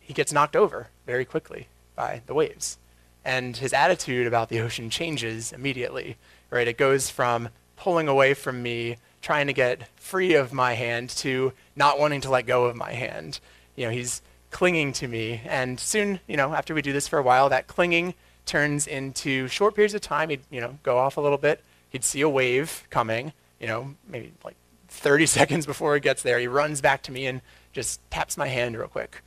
he 0.00 0.12
gets 0.12 0.32
knocked 0.32 0.54
over 0.54 0.88
very 1.06 1.24
quickly 1.24 1.68
by 1.96 2.22
the 2.26 2.34
waves. 2.34 2.78
And 3.24 3.56
his 3.56 3.72
attitude 3.72 4.26
about 4.26 4.50
the 4.50 4.60
ocean 4.60 4.90
changes 4.90 5.52
immediately, 5.52 6.18
right? 6.50 6.68
It 6.68 6.76
goes 6.76 7.08
from 7.08 7.48
pulling 7.76 8.06
away 8.06 8.34
from 8.34 8.62
me, 8.62 8.98
trying 9.24 9.46
to 9.46 9.54
get 9.54 9.88
free 9.96 10.34
of 10.34 10.52
my 10.52 10.74
hand, 10.74 11.08
to 11.08 11.50
not 11.74 11.98
wanting 11.98 12.20
to 12.20 12.30
let 12.30 12.44
go 12.46 12.66
of 12.66 12.76
my 12.76 12.92
hand. 12.92 13.40
You 13.74 13.86
know, 13.86 13.90
he's 13.90 14.20
clinging 14.50 14.92
to 14.92 15.08
me. 15.08 15.40
And 15.46 15.80
soon, 15.80 16.20
you 16.28 16.36
know, 16.36 16.52
after 16.52 16.74
we 16.74 16.82
do 16.82 16.92
this 16.92 17.08
for 17.08 17.18
a 17.18 17.22
while, 17.22 17.48
that 17.48 17.66
clinging 17.66 18.12
turns 18.44 18.86
into 18.86 19.48
short 19.48 19.74
periods 19.74 19.94
of 19.94 20.02
time. 20.02 20.28
He'd, 20.28 20.42
you 20.50 20.60
know, 20.60 20.78
go 20.82 20.98
off 20.98 21.16
a 21.16 21.22
little 21.22 21.38
bit. 21.38 21.64
He'd 21.88 22.04
see 22.04 22.20
a 22.20 22.28
wave 22.28 22.86
coming, 22.90 23.32
you 23.58 23.66
know, 23.66 23.94
maybe 24.06 24.34
like 24.44 24.56
30 24.88 25.24
seconds 25.38 25.64
before 25.64 25.96
it 25.96 26.02
gets 26.02 26.22
there. 26.22 26.38
He 26.38 26.46
runs 26.46 26.82
back 26.82 27.02
to 27.04 27.12
me 27.12 27.26
and 27.26 27.40
just 27.72 28.00
taps 28.10 28.36
my 28.36 28.48
hand 28.48 28.76
real 28.76 28.88
quick. 28.88 29.22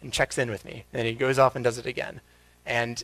and 0.00 0.10
checks 0.10 0.38
in 0.38 0.50
with 0.50 0.64
me. 0.64 0.86
And 0.90 1.00
then 1.00 1.06
he 1.06 1.12
goes 1.12 1.38
off 1.38 1.54
and 1.54 1.62
does 1.62 1.76
it 1.76 1.84
again. 1.84 2.22
And 2.64 3.02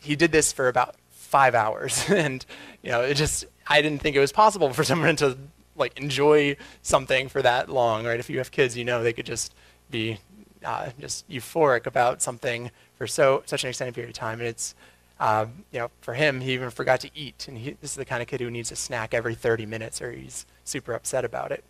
he 0.00 0.16
did 0.16 0.32
this 0.32 0.50
for 0.50 0.68
about 0.68 0.96
five 1.10 1.54
hours. 1.54 2.04
and, 2.08 2.44
you 2.82 2.90
know, 2.90 3.02
it 3.02 3.14
just, 3.14 3.44
I 3.66 3.82
didn't 3.82 4.00
think 4.00 4.16
it 4.16 4.20
was 4.20 4.32
possible 4.32 4.72
for 4.72 4.82
someone 4.82 5.14
to 5.16 5.36
like 5.78 5.98
enjoy 5.98 6.56
something 6.82 7.28
for 7.28 7.42
that 7.42 7.68
long, 7.68 8.04
right? 8.04 8.20
If 8.20 8.28
you 8.28 8.38
have 8.38 8.50
kids, 8.50 8.76
you 8.76 8.84
know 8.84 9.02
they 9.02 9.12
could 9.12 9.26
just 9.26 9.54
be 9.90 10.18
uh, 10.64 10.90
just 11.00 11.28
euphoric 11.28 11.86
about 11.86 12.22
something 12.22 12.70
for 12.96 13.06
so 13.06 13.42
such 13.46 13.64
an 13.64 13.70
extended 13.70 13.94
period 13.94 14.10
of 14.10 14.14
time. 14.14 14.40
And 14.40 14.48
it's, 14.48 14.74
uh, 15.20 15.46
you 15.72 15.80
know, 15.80 15.90
for 16.00 16.14
him, 16.14 16.40
he 16.40 16.52
even 16.52 16.70
forgot 16.70 17.00
to 17.00 17.10
eat. 17.14 17.46
And 17.48 17.58
he, 17.58 17.70
this 17.80 17.90
is 17.90 17.96
the 17.96 18.04
kind 18.04 18.22
of 18.22 18.28
kid 18.28 18.40
who 18.40 18.50
needs 18.50 18.72
a 18.72 18.76
snack 18.76 19.14
every 19.14 19.34
30 19.34 19.66
minutes, 19.66 20.02
or 20.02 20.12
he's 20.12 20.46
super 20.64 20.92
upset 20.92 21.24
about 21.24 21.52
it. 21.52 21.64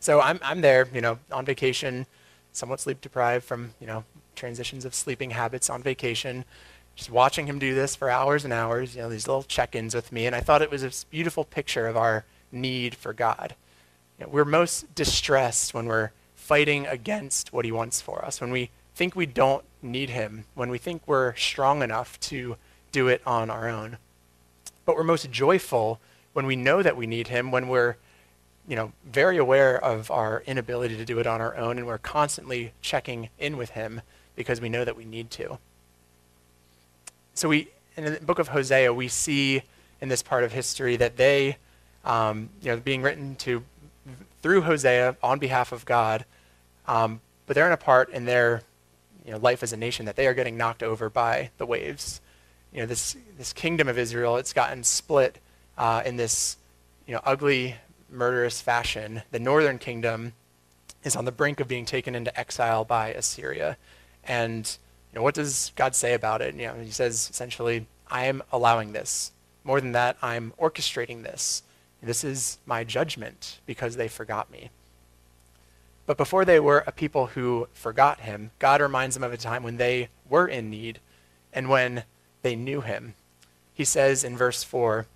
So 0.00 0.20
I'm 0.20 0.40
I'm 0.42 0.62
there, 0.62 0.88
you 0.92 1.00
know, 1.00 1.18
on 1.30 1.44
vacation, 1.44 2.06
somewhat 2.52 2.80
sleep 2.80 3.00
deprived 3.00 3.44
from 3.44 3.74
you 3.80 3.86
know 3.86 4.04
transitions 4.34 4.84
of 4.84 4.94
sleeping 4.94 5.30
habits 5.30 5.68
on 5.68 5.82
vacation. 5.82 6.44
Just 6.96 7.10
watching 7.10 7.46
him 7.46 7.58
do 7.58 7.74
this 7.74 7.94
for 7.94 8.10
hours 8.10 8.44
and 8.44 8.52
hours, 8.52 8.96
you 8.96 9.02
know, 9.02 9.08
these 9.08 9.28
little 9.28 9.42
check-ins 9.42 9.94
with 9.94 10.10
me, 10.10 10.26
and 10.26 10.34
I 10.34 10.40
thought 10.40 10.60
it 10.60 10.70
was 10.70 10.82
a 10.82 10.90
beautiful 11.10 11.44
picture 11.44 11.86
of 11.86 11.96
our 11.96 12.24
need 12.52 12.94
for 12.94 13.12
God. 13.12 13.54
You 14.18 14.26
know, 14.26 14.32
we're 14.32 14.44
most 14.44 14.94
distressed 14.94 15.74
when 15.74 15.86
we're 15.86 16.10
fighting 16.34 16.86
against 16.86 17.52
what 17.52 17.64
He 17.64 17.72
wants 17.72 18.00
for 18.00 18.24
us, 18.24 18.40
when 18.40 18.50
we 18.50 18.70
think 18.94 19.14
we 19.14 19.26
don't 19.26 19.64
need 19.82 20.10
Him, 20.10 20.44
when 20.54 20.70
we 20.70 20.78
think 20.78 21.02
we're 21.06 21.34
strong 21.36 21.82
enough 21.82 22.18
to 22.20 22.56
do 22.92 23.08
it 23.08 23.22
on 23.24 23.50
our 23.50 23.68
own. 23.68 23.98
But 24.84 24.96
we're 24.96 25.04
most 25.04 25.30
joyful 25.30 26.00
when 26.32 26.46
we 26.46 26.56
know 26.56 26.82
that 26.82 26.96
we 26.96 27.06
need 27.06 27.28
Him, 27.28 27.50
when 27.50 27.68
we're 27.68 27.96
you 28.70 28.76
know, 28.76 28.92
very 29.04 29.36
aware 29.36 29.82
of 29.82 30.10
our 30.10 30.44
inability 30.46 30.96
to 30.96 31.04
do 31.04 31.18
it 31.18 31.26
on 31.26 31.40
our 31.40 31.56
own, 31.56 31.76
and 31.76 31.86
we're 31.86 31.98
constantly 31.98 32.72
checking 32.80 33.28
in 33.38 33.56
with 33.56 33.70
Him 33.70 34.00
because 34.36 34.60
we 34.60 34.68
know 34.68 34.84
that 34.84 34.96
we 34.96 35.04
need 35.04 35.30
to. 35.32 35.58
So 37.34 37.48
we, 37.48 37.68
in 37.96 38.04
the 38.04 38.20
book 38.20 38.38
of 38.38 38.48
Hosea, 38.48 38.92
we 38.94 39.08
see 39.08 39.62
in 40.00 40.08
this 40.08 40.22
part 40.22 40.44
of 40.44 40.52
history 40.52 40.96
that 40.96 41.16
they 41.16 41.56
um, 42.04 42.48
you 42.62 42.70
know, 42.70 42.76
being 42.78 43.02
written 43.02 43.36
to 43.36 43.62
through 44.42 44.62
Hosea 44.62 45.16
on 45.22 45.38
behalf 45.38 45.72
of 45.72 45.84
God, 45.84 46.24
um, 46.86 47.20
but 47.46 47.54
they're 47.54 47.66
in 47.66 47.72
a 47.72 47.76
part 47.76 48.08
in 48.10 48.24
their 48.24 48.62
you 49.24 49.32
know, 49.32 49.38
life 49.38 49.62
as 49.62 49.72
a 49.72 49.76
nation 49.76 50.06
that 50.06 50.16
they 50.16 50.26
are 50.26 50.34
getting 50.34 50.56
knocked 50.56 50.82
over 50.82 51.10
by 51.10 51.50
the 51.58 51.66
waves. 51.66 52.20
You 52.72 52.80
know, 52.80 52.86
this 52.86 53.16
this 53.36 53.52
kingdom 53.52 53.88
of 53.88 53.98
Israel, 53.98 54.36
it's 54.36 54.52
gotten 54.52 54.84
split 54.84 55.38
uh, 55.76 56.02
in 56.04 56.16
this 56.16 56.56
you 57.06 57.14
know 57.14 57.20
ugly, 57.24 57.76
murderous 58.10 58.60
fashion. 58.60 59.22
The 59.30 59.38
northern 59.38 59.78
kingdom 59.78 60.32
is 61.02 61.16
on 61.16 61.24
the 61.24 61.32
brink 61.32 61.60
of 61.60 61.68
being 61.68 61.84
taken 61.84 62.14
into 62.14 62.38
exile 62.38 62.84
by 62.84 63.08
Assyria, 63.08 63.76
and 64.24 64.76
you 65.12 65.18
know, 65.18 65.22
what 65.22 65.34
does 65.34 65.72
God 65.76 65.94
say 65.94 66.14
about 66.14 66.40
it? 66.40 66.54
You 66.54 66.68
know, 66.68 66.74
He 66.74 66.90
says 66.90 67.28
essentially, 67.30 67.86
"I 68.08 68.24
am 68.24 68.42
allowing 68.52 68.92
this. 68.92 69.32
More 69.64 69.80
than 69.80 69.92
that, 69.92 70.16
I'm 70.22 70.52
orchestrating 70.58 71.22
this." 71.22 71.62
This 72.02 72.24
is 72.24 72.58
my 72.64 72.84
judgment 72.84 73.60
because 73.66 73.96
they 73.96 74.08
forgot 74.08 74.50
me. 74.50 74.70
But 76.06 76.16
before 76.16 76.44
they 76.44 76.58
were 76.58 76.82
a 76.86 76.92
people 76.92 77.26
who 77.26 77.68
forgot 77.72 78.20
him, 78.20 78.50
God 78.58 78.80
reminds 78.80 79.14
them 79.14 79.22
of 79.22 79.32
a 79.32 79.36
time 79.36 79.62
when 79.62 79.76
they 79.76 80.08
were 80.28 80.48
in 80.48 80.70
need 80.70 80.98
and 81.52 81.68
when 81.68 82.04
they 82.42 82.56
knew 82.56 82.80
him. 82.80 83.14
He 83.74 83.84
says 83.84 84.24
in 84.24 84.36
verse 84.36 84.62
4 84.64 85.06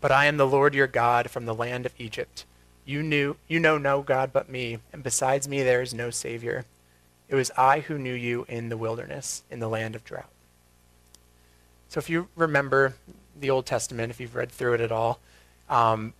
But 0.00 0.12
I 0.12 0.26
am 0.26 0.36
the 0.36 0.46
Lord 0.46 0.74
your 0.74 0.86
God 0.86 1.30
from 1.30 1.46
the 1.46 1.54
land 1.54 1.86
of 1.86 1.94
Egypt. 1.98 2.44
You, 2.84 3.02
knew, 3.02 3.36
you 3.48 3.60
know 3.60 3.78
no 3.78 4.02
God 4.02 4.30
but 4.32 4.50
me, 4.50 4.78
and 4.92 5.02
besides 5.02 5.48
me 5.48 5.62
there 5.62 5.80
is 5.80 5.94
no 5.94 6.10
Savior. 6.10 6.64
It 7.28 7.34
was 7.34 7.50
I 7.56 7.80
who 7.80 7.96
knew 7.96 8.12
you 8.12 8.44
in 8.48 8.68
the 8.68 8.76
wilderness, 8.76 9.42
in 9.50 9.60
the 9.60 9.68
land 9.68 9.94
of 9.94 10.04
drought. 10.04 10.28
So 11.88 11.98
if 11.98 12.10
you 12.10 12.28
remember 12.36 12.94
the 13.38 13.50
Old 13.50 13.66
Testament, 13.66 14.10
if 14.10 14.20
you've 14.20 14.34
read 14.34 14.52
through 14.52 14.74
it 14.74 14.80
at 14.80 14.92
all, 14.92 15.20
um, 15.68 16.12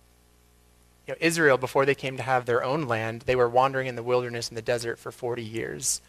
you 1.07 1.13
know, 1.13 1.17
Israel, 1.19 1.57
before 1.57 1.85
they 1.85 1.95
came 1.95 2.17
to 2.17 2.23
have 2.23 2.45
their 2.45 2.63
own 2.63 2.87
land, 2.87 3.21
they 3.21 3.35
were 3.35 3.49
wandering 3.49 3.87
in 3.87 3.95
the 3.95 4.03
wilderness 4.03 4.49
in 4.49 4.55
the 4.55 4.61
desert 4.61 4.97
for 4.97 5.11
40 5.11 5.43
years. 5.43 6.01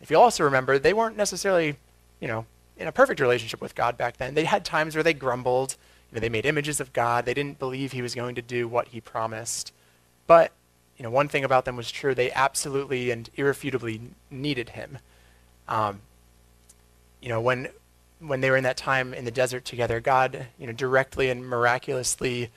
If 0.00 0.10
you 0.10 0.18
also 0.18 0.44
remember, 0.44 0.78
they 0.78 0.92
weren't 0.92 1.16
necessarily, 1.16 1.76
you 2.20 2.28
know, 2.28 2.46
in 2.76 2.86
a 2.86 2.92
perfect 2.92 3.20
relationship 3.20 3.60
with 3.60 3.74
God 3.74 3.96
back 3.96 4.16
then. 4.16 4.34
They 4.34 4.44
had 4.44 4.64
times 4.64 4.94
where 4.94 5.02
they 5.02 5.14
grumbled. 5.14 5.76
You 6.10 6.16
know, 6.16 6.20
they 6.20 6.28
made 6.28 6.46
images 6.46 6.80
of 6.80 6.92
God. 6.92 7.24
They 7.24 7.34
didn't 7.34 7.58
believe 7.58 7.92
He 7.92 8.02
was 8.02 8.14
going 8.14 8.34
to 8.36 8.42
do 8.42 8.68
what 8.68 8.88
He 8.88 9.00
promised. 9.00 9.72
But 10.26 10.52
you 10.96 11.02
know, 11.02 11.10
one 11.10 11.28
thing 11.28 11.44
about 11.44 11.64
them 11.64 11.76
was 11.76 11.90
true: 11.90 12.14
they 12.14 12.30
absolutely 12.32 13.10
and 13.10 13.28
irrefutably 13.34 14.00
needed 14.30 14.70
Him. 14.70 14.98
Um, 15.68 16.00
you 17.20 17.28
know, 17.28 17.40
when 17.40 17.68
when 18.20 18.40
they 18.40 18.50
were 18.50 18.56
in 18.56 18.64
that 18.64 18.76
time 18.76 19.12
in 19.12 19.24
the 19.24 19.30
desert 19.30 19.64
together, 19.64 20.00
God, 20.00 20.46
you 20.58 20.66
know, 20.66 20.72
directly 20.72 21.30
and 21.30 21.46
miraculously 21.46 22.50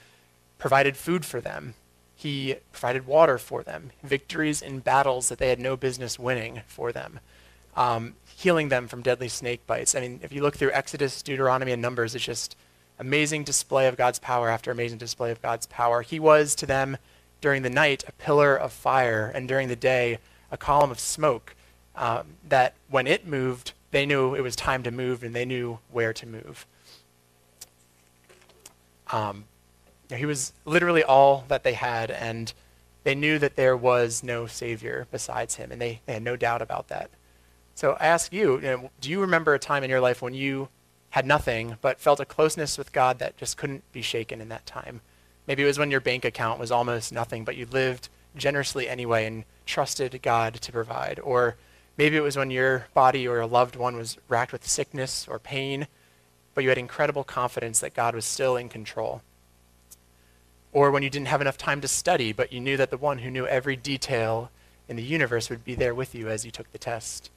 provided 0.57 0.97
food 0.97 1.25
for 1.25 1.41
them. 1.41 1.73
He 2.15 2.55
provided 2.71 3.05
water 3.05 3.37
for 3.37 3.61
them, 3.61 3.91
victories 4.03 4.61
in 4.61 4.79
battles 4.79 5.29
that 5.29 5.37
they 5.37 5.49
had 5.49 5.59
no 5.59 5.77
business 5.77 6.17
winning 6.17 6.61
for 6.67 6.91
them, 6.91 7.19
um, 7.75 8.15
healing 8.35 8.69
them 8.69 8.87
from 8.87 9.03
deadly 9.03 9.27
snake 9.27 9.65
bites. 9.67 9.93
I 9.93 9.99
mean, 9.99 10.19
if 10.23 10.33
you 10.33 10.41
look 10.41 10.57
through 10.57 10.71
Exodus, 10.71 11.21
Deuteronomy, 11.21 11.71
and 11.71 11.81
Numbers, 11.81 12.15
it's 12.15 12.25
just 12.25 12.57
amazing 12.97 13.43
display 13.43 13.87
of 13.87 13.97
God's 13.97 14.17
power 14.17 14.49
after 14.49 14.71
amazing 14.71 14.97
display 14.97 15.29
of 15.29 15.41
God's 15.43 15.67
power. 15.67 16.01
He 16.01 16.19
was 16.19 16.55
to 16.55 16.65
them 16.65 16.97
during 17.39 17.61
the 17.61 17.69
night 17.69 18.03
a 18.07 18.11
pillar 18.13 18.55
of 18.55 18.73
fire, 18.73 19.31
and 19.33 19.47
during 19.47 19.67
the 19.67 19.75
day 19.75 20.17
a 20.51 20.57
column 20.57 20.89
of 20.89 20.99
smoke. 20.99 21.53
Um, 21.95 22.37
that 22.47 22.73
when 22.89 23.07
it 23.07 23.25
moved, 23.25 23.73
they 23.91 24.05
knew 24.05 24.35
it 24.35 24.41
was 24.41 24.55
time 24.55 24.83
to 24.83 24.91
move, 24.91 25.23
and 25.23 25.35
they 25.35 25.45
knew 25.45 25.79
where 25.91 26.13
to 26.13 26.27
move. 26.27 26.65
Um, 29.11 29.45
he 30.09 30.25
was 30.25 30.53
literally 30.65 31.03
all 31.03 31.45
that 31.47 31.63
they 31.63 31.73
had, 31.73 32.11
and 32.11 32.53
they 33.03 33.15
knew 33.15 33.39
that 33.39 33.55
there 33.55 33.75
was 33.75 34.23
no 34.23 34.47
Savior 34.47 35.07
besides 35.11 35.55
him, 35.55 35.71
and 35.71 35.81
they, 35.81 36.01
they 36.05 36.13
had 36.13 36.23
no 36.23 36.35
doubt 36.35 36.61
about 36.61 36.87
that. 36.87 37.09
So 37.75 37.97
I 37.99 38.07
ask 38.07 38.33
you, 38.33 38.55
you 38.55 38.61
know, 38.61 38.91
do 39.01 39.09
you 39.09 39.21
remember 39.21 39.53
a 39.53 39.59
time 39.59 39.83
in 39.83 39.89
your 39.89 40.01
life 40.01 40.21
when 40.21 40.33
you 40.33 40.69
had 41.11 41.25
nothing 41.25 41.77
but 41.81 41.99
felt 41.99 42.19
a 42.19 42.25
closeness 42.25 42.77
with 42.77 42.91
God 42.91 43.19
that 43.19 43.37
just 43.37 43.57
couldn't 43.57 43.89
be 43.91 44.01
shaken 44.01 44.41
in 44.41 44.49
that 44.49 44.65
time? 44.65 45.01
Maybe 45.45 45.63
it 45.63 45.67
was 45.67 45.79
when 45.79 45.91
your 45.91 46.01
bank 46.01 46.25
account 46.25 46.59
was 46.59 46.71
almost 46.71 47.13
nothing, 47.13 47.45
but 47.45 47.55
you 47.55 47.65
lived 47.65 48.09
generously 48.35 48.89
anyway 48.89 49.25
and 49.25 49.45
trusted 49.65 50.19
God 50.21 50.55
to 50.55 50.71
provide. 50.71 51.19
Or 51.19 51.55
maybe 51.97 52.17
it 52.17 52.23
was 52.23 52.35
when 52.35 52.51
your 52.51 52.87
body 52.93 53.27
or 53.27 53.39
a 53.39 53.47
loved 53.47 53.75
one 53.75 53.95
was 53.95 54.17
racked 54.27 54.51
with 54.51 54.67
sickness 54.67 55.27
or 55.27 55.39
pain, 55.39 55.87
but 56.53 56.63
you 56.63 56.69
had 56.69 56.77
incredible 56.77 57.23
confidence 57.23 57.79
that 57.79 57.93
God 57.93 58.15
was 58.15 58.25
still 58.25 58.57
in 58.57 58.69
control. 58.69 59.21
Or 60.77 60.91
when 60.91 61.01
you 61.01 61.09
didn't 61.09 61.29
have 61.29 61.41
enough 61.41 61.57
time 61.57 61.81
to 61.81 61.87
study, 61.87 62.33
but 62.33 62.53
you 62.53 62.59
knew 62.59 62.77
that 62.77 62.91
the 62.91 62.97
one 62.97 63.17
who 63.17 63.31
knew 63.31 63.47
every 63.47 63.75
detail 63.75 64.51
in 64.87 64.95
the 64.95 65.01
universe 65.01 65.49
would 65.49 65.65
be 65.65 65.73
there 65.73 65.95
with 65.95 66.13
you 66.13 66.29
as 66.29 66.45
you 66.45 66.51
took 66.51 66.71
the 66.71 66.77
test. 66.77 67.31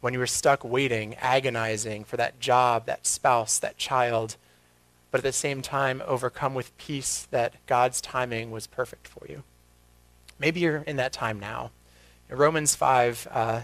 When 0.00 0.14
you 0.14 0.18
were 0.18 0.26
stuck 0.26 0.64
waiting, 0.64 1.14
agonizing 1.16 2.04
for 2.04 2.16
that 2.16 2.40
job, 2.40 2.86
that 2.86 3.06
spouse, 3.06 3.58
that 3.58 3.76
child, 3.76 4.36
but 5.10 5.18
at 5.18 5.24
the 5.24 5.32
same 5.32 5.60
time 5.60 6.02
overcome 6.06 6.54
with 6.54 6.74
peace 6.78 7.28
that 7.32 7.52
God's 7.66 8.00
timing 8.00 8.50
was 8.50 8.66
perfect 8.66 9.08
for 9.08 9.26
you. 9.28 9.42
Maybe 10.38 10.60
you're 10.60 10.78
in 10.78 10.96
that 10.96 11.12
time 11.12 11.38
now. 11.38 11.70
Romans 12.30 12.74
5 12.74 13.28
uh, 13.30 13.60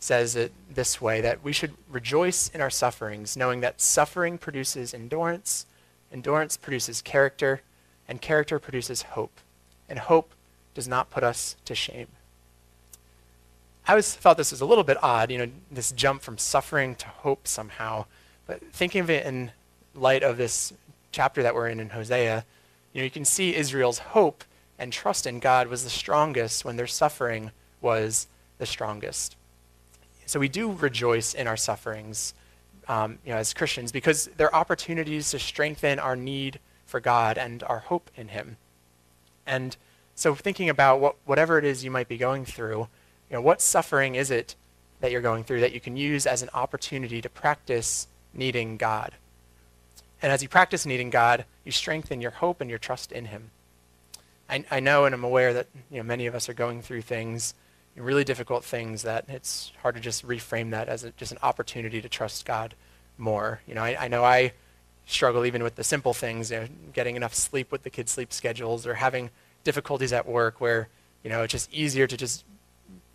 says 0.00 0.36
it 0.36 0.52
this 0.74 1.02
way 1.02 1.20
that 1.20 1.44
we 1.44 1.52
should 1.52 1.74
rejoice 1.86 2.48
in 2.48 2.62
our 2.62 2.70
sufferings, 2.70 3.36
knowing 3.36 3.60
that 3.60 3.82
suffering 3.82 4.38
produces 4.38 4.94
endurance, 4.94 5.66
endurance 6.10 6.56
produces 6.56 7.02
character, 7.02 7.60
and 8.12 8.20
character 8.20 8.58
produces 8.58 9.00
hope. 9.00 9.40
And 9.88 9.98
hope 9.98 10.32
does 10.74 10.86
not 10.86 11.08
put 11.08 11.24
us 11.24 11.56
to 11.64 11.74
shame. 11.74 12.08
I 13.88 13.92
always 13.92 14.14
felt 14.14 14.36
this 14.36 14.50
was 14.50 14.60
a 14.60 14.66
little 14.66 14.84
bit 14.84 15.02
odd, 15.02 15.30
you 15.30 15.38
know, 15.38 15.48
this 15.70 15.92
jump 15.92 16.20
from 16.20 16.36
suffering 16.36 16.94
to 16.96 17.06
hope 17.06 17.48
somehow. 17.48 18.04
But 18.46 18.60
thinking 18.70 19.00
of 19.00 19.08
it 19.08 19.24
in 19.24 19.50
light 19.94 20.22
of 20.22 20.36
this 20.36 20.74
chapter 21.10 21.42
that 21.42 21.54
we're 21.54 21.68
in 21.68 21.80
in 21.80 21.88
Hosea, 21.88 22.44
you 22.92 23.00
know, 23.00 23.04
you 23.04 23.10
can 23.10 23.24
see 23.24 23.56
Israel's 23.56 23.98
hope 23.98 24.44
and 24.78 24.92
trust 24.92 25.26
in 25.26 25.40
God 25.40 25.68
was 25.68 25.82
the 25.82 25.90
strongest 25.90 26.66
when 26.66 26.76
their 26.76 26.86
suffering 26.86 27.50
was 27.80 28.26
the 28.58 28.66
strongest. 28.66 29.36
So 30.26 30.38
we 30.38 30.50
do 30.50 30.70
rejoice 30.70 31.32
in 31.32 31.46
our 31.46 31.56
sufferings, 31.56 32.34
um, 32.88 33.20
you 33.24 33.32
know, 33.32 33.38
as 33.38 33.54
Christians 33.54 33.90
because 33.90 34.28
they're 34.36 34.54
opportunities 34.54 35.30
to 35.30 35.38
strengthen 35.38 35.98
our 35.98 36.14
need 36.14 36.60
for 36.92 37.00
God 37.00 37.38
and 37.38 37.64
our 37.64 37.80
hope 37.80 38.10
in 38.14 38.28
Him. 38.28 38.58
And 39.46 39.76
so, 40.14 40.34
thinking 40.34 40.68
about 40.68 41.00
what, 41.00 41.16
whatever 41.24 41.58
it 41.58 41.64
is 41.64 41.84
you 41.84 41.90
might 41.90 42.06
be 42.06 42.18
going 42.18 42.44
through, 42.44 42.86
you 43.28 43.36
know, 43.36 43.40
what 43.40 43.60
suffering 43.60 44.14
is 44.14 44.30
it 44.30 44.54
that 45.00 45.10
you're 45.10 45.20
going 45.20 45.42
through 45.42 45.60
that 45.60 45.72
you 45.72 45.80
can 45.80 45.96
use 45.96 46.26
as 46.26 46.42
an 46.42 46.50
opportunity 46.54 47.20
to 47.20 47.28
practice 47.28 48.06
needing 48.34 48.76
God? 48.76 49.14
And 50.20 50.30
as 50.30 50.42
you 50.42 50.48
practice 50.48 50.86
needing 50.86 51.10
God, 51.10 51.46
you 51.64 51.72
strengthen 51.72 52.20
your 52.20 52.30
hope 52.30 52.60
and 52.60 52.70
your 52.70 52.78
trust 52.78 53.10
in 53.10 53.24
Him. 53.24 53.50
I, 54.48 54.64
I 54.70 54.80
know 54.80 55.06
and 55.06 55.14
I'm 55.14 55.24
aware 55.24 55.52
that 55.54 55.66
you 55.90 55.96
know, 55.96 56.04
many 56.04 56.26
of 56.26 56.34
us 56.34 56.48
are 56.48 56.54
going 56.54 56.82
through 56.82 57.02
things 57.02 57.54
really 57.96 58.24
difficult 58.24 58.64
things 58.64 59.02
that 59.02 59.24
it's 59.28 59.72
hard 59.82 59.94
to 59.94 60.00
just 60.00 60.26
reframe 60.26 60.70
that 60.70 60.88
as 60.88 61.04
a, 61.04 61.10
just 61.12 61.32
an 61.32 61.38
opportunity 61.42 62.00
to 62.00 62.08
trust 62.08 62.46
God 62.46 62.74
more. 63.18 63.60
You 63.66 63.74
know, 63.74 63.82
I, 63.82 64.04
I 64.04 64.08
know 64.08 64.24
I 64.24 64.52
struggle 65.12 65.44
even 65.44 65.62
with 65.62 65.76
the 65.76 65.84
simple 65.84 66.14
things, 66.14 66.50
you 66.50 66.60
know, 66.60 66.66
getting 66.92 67.16
enough 67.16 67.34
sleep 67.34 67.70
with 67.70 67.82
the 67.82 67.90
kids' 67.90 68.12
sleep 68.12 68.32
schedules 68.32 68.86
or 68.86 68.94
having 68.94 69.30
difficulties 69.64 70.12
at 70.12 70.26
work 70.26 70.60
where, 70.60 70.88
you 71.22 71.30
know, 71.30 71.42
it's 71.42 71.52
just 71.52 71.72
easier 71.72 72.06
to 72.06 72.16
just 72.16 72.44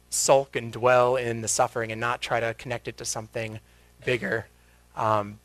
sulk 0.10 0.56
and 0.56 0.72
dwell 0.72 1.16
in 1.16 1.42
the 1.42 1.48
suffering 1.48 1.92
and 1.92 2.00
not 2.00 2.22
try 2.22 2.40
to 2.40 2.54
connect 2.54 2.88
it 2.88 2.98
to 2.98 3.06
something 3.06 3.60
bigger. 4.06 4.48
Um, 4.96 5.40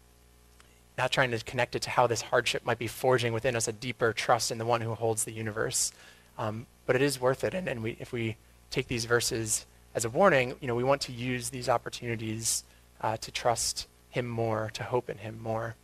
not 0.99 1.11
trying 1.11 1.31
to 1.31 1.39
connect 1.39 1.75
it 1.75 1.83
to 1.83 1.91
how 1.91 2.07
this 2.07 2.23
hardship 2.23 2.65
might 2.65 2.79
be 2.79 2.87
forging 2.87 3.33
within 3.33 3.57
us 3.57 3.67
a 3.67 3.73
deeper 3.73 4.13
trust 4.13 4.51
in 4.51 4.59
the 4.59 4.67
one 4.67 4.81
who 4.81 4.95
holds 4.95 5.25
the 5.25 5.33
universe. 5.33 5.93
Um, 6.39 6.67
but 6.87 6.97
it 6.97 7.03
is 7.03 7.21
worth 7.21 7.45
it. 7.45 7.55
And, 7.55 7.69
and 7.69 7.83
we, 7.83 7.97
if 7.99 8.13
we 8.13 8.37
take 8.71 8.89
these 8.89 9.05
verses 9.05 9.67
as 9.95 10.05
a 10.05 10.11
warning, 10.11 10.55
you 10.61 10.69
know, 10.69 10.75
we 10.75 10.85
want 10.85 11.01
to 11.03 11.13
use 11.13 11.51
these 11.51 11.69
opportunities 11.69 12.65
uh, 13.01 13.17
to 13.19 13.31
trust 13.31 13.89
him 14.11 14.29
more, 14.29 14.71
to 14.75 14.83
hope 14.83 15.09
in 15.09 15.19
him 15.19 15.41
more. 15.43 15.75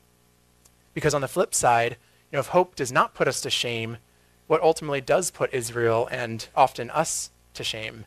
Because 0.98 1.14
on 1.14 1.20
the 1.20 1.28
flip 1.28 1.54
side, 1.54 1.92
you 1.92 2.36
know, 2.36 2.40
if 2.40 2.48
hope 2.48 2.74
does 2.74 2.90
not 2.90 3.14
put 3.14 3.28
us 3.28 3.40
to 3.42 3.50
shame, 3.50 3.98
what 4.48 4.60
ultimately 4.60 5.00
does 5.00 5.30
put 5.30 5.54
Israel 5.54 6.08
and 6.10 6.48
often 6.56 6.90
us 6.90 7.30
to 7.54 7.62
shame? 7.62 8.04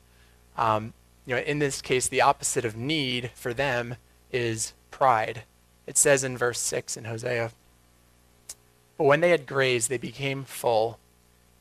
Um, 0.58 0.92
you 1.26 1.34
know, 1.34 1.42
in 1.42 1.60
this 1.60 1.82
case, 1.82 2.10
the 2.10 2.20
opposite 2.20 2.66
of 2.66 2.76
need 2.76 3.32
for 3.34 3.54
them 3.54 3.96
is 4.30 4.74
pride. 4.90 5.44
It 5.88 5.98
says 5.98 6.26
in 6.26 6.38
verse 6.38 6.60
6 6.60 6.98
in 6.98 7.06
Hosea, 7.06 7.52
But 8.98 9.06
when 9.06 9.22
they 9.22 9.30
had 9.30 9.48
grazed, 9.48 9.90
they 9.90 9.98
became 9.98 10.44
full. 10.44 11.00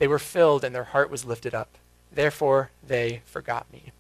They 0.01 0.09
were 0.09 0.19
filled, 0.19 0.65
and 0.65 0.75
their 0.75 0.83
heart 0.83 1.11
was 1.11 1.25
lifted 1.25 1.55
up. 1.55 1.79
Therefore, 2.11 2.73
they 2.85 3.23
forgot 3.25 3.73
me. 3.73 3.93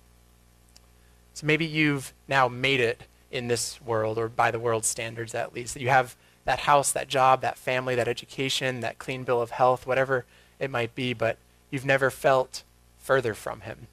So 1.34 1.46
maybe 1.46 1.64
you've 1.64 2.12
now 2.26 2.48
made 2.48 2.80
it 2.80 3.04
in 3.30 3.46
this 3.46 3.80
world, 3.80 4.18
or 4.18 4.28
by 4.28 4.50
the 4.50 4.58
world's 4.58 4.88
standards 4.88 5.32
at 5.32 5.54
least, 5.54 5.74
that 5.74 5.80
you 5.80 5.90
have 5.90 6.16
that 6.44 6.60
house, 6.60 6.92
that 6.92 7.08
job, 7.08 7.42
that 7.42 7.58
family, 7.58 7.94
that 7.94 8.08
education, 8.08 8.80
that 8.80 8.98
clean 8.98 9.24
bill 9.24 9.40
of 9.40 9.50
health, 9.50 9.86
whatever 9.86 10.24
it 10.58 10.70
might 10.70 10.94
be, 10.94 11.12
but 11.12 11.38
you've 11.70 11.84
never 11.84 12.10
felt 12.10 12.64
further 12.98 13.34
from 13.34 13.60
Him. 13.62 13.86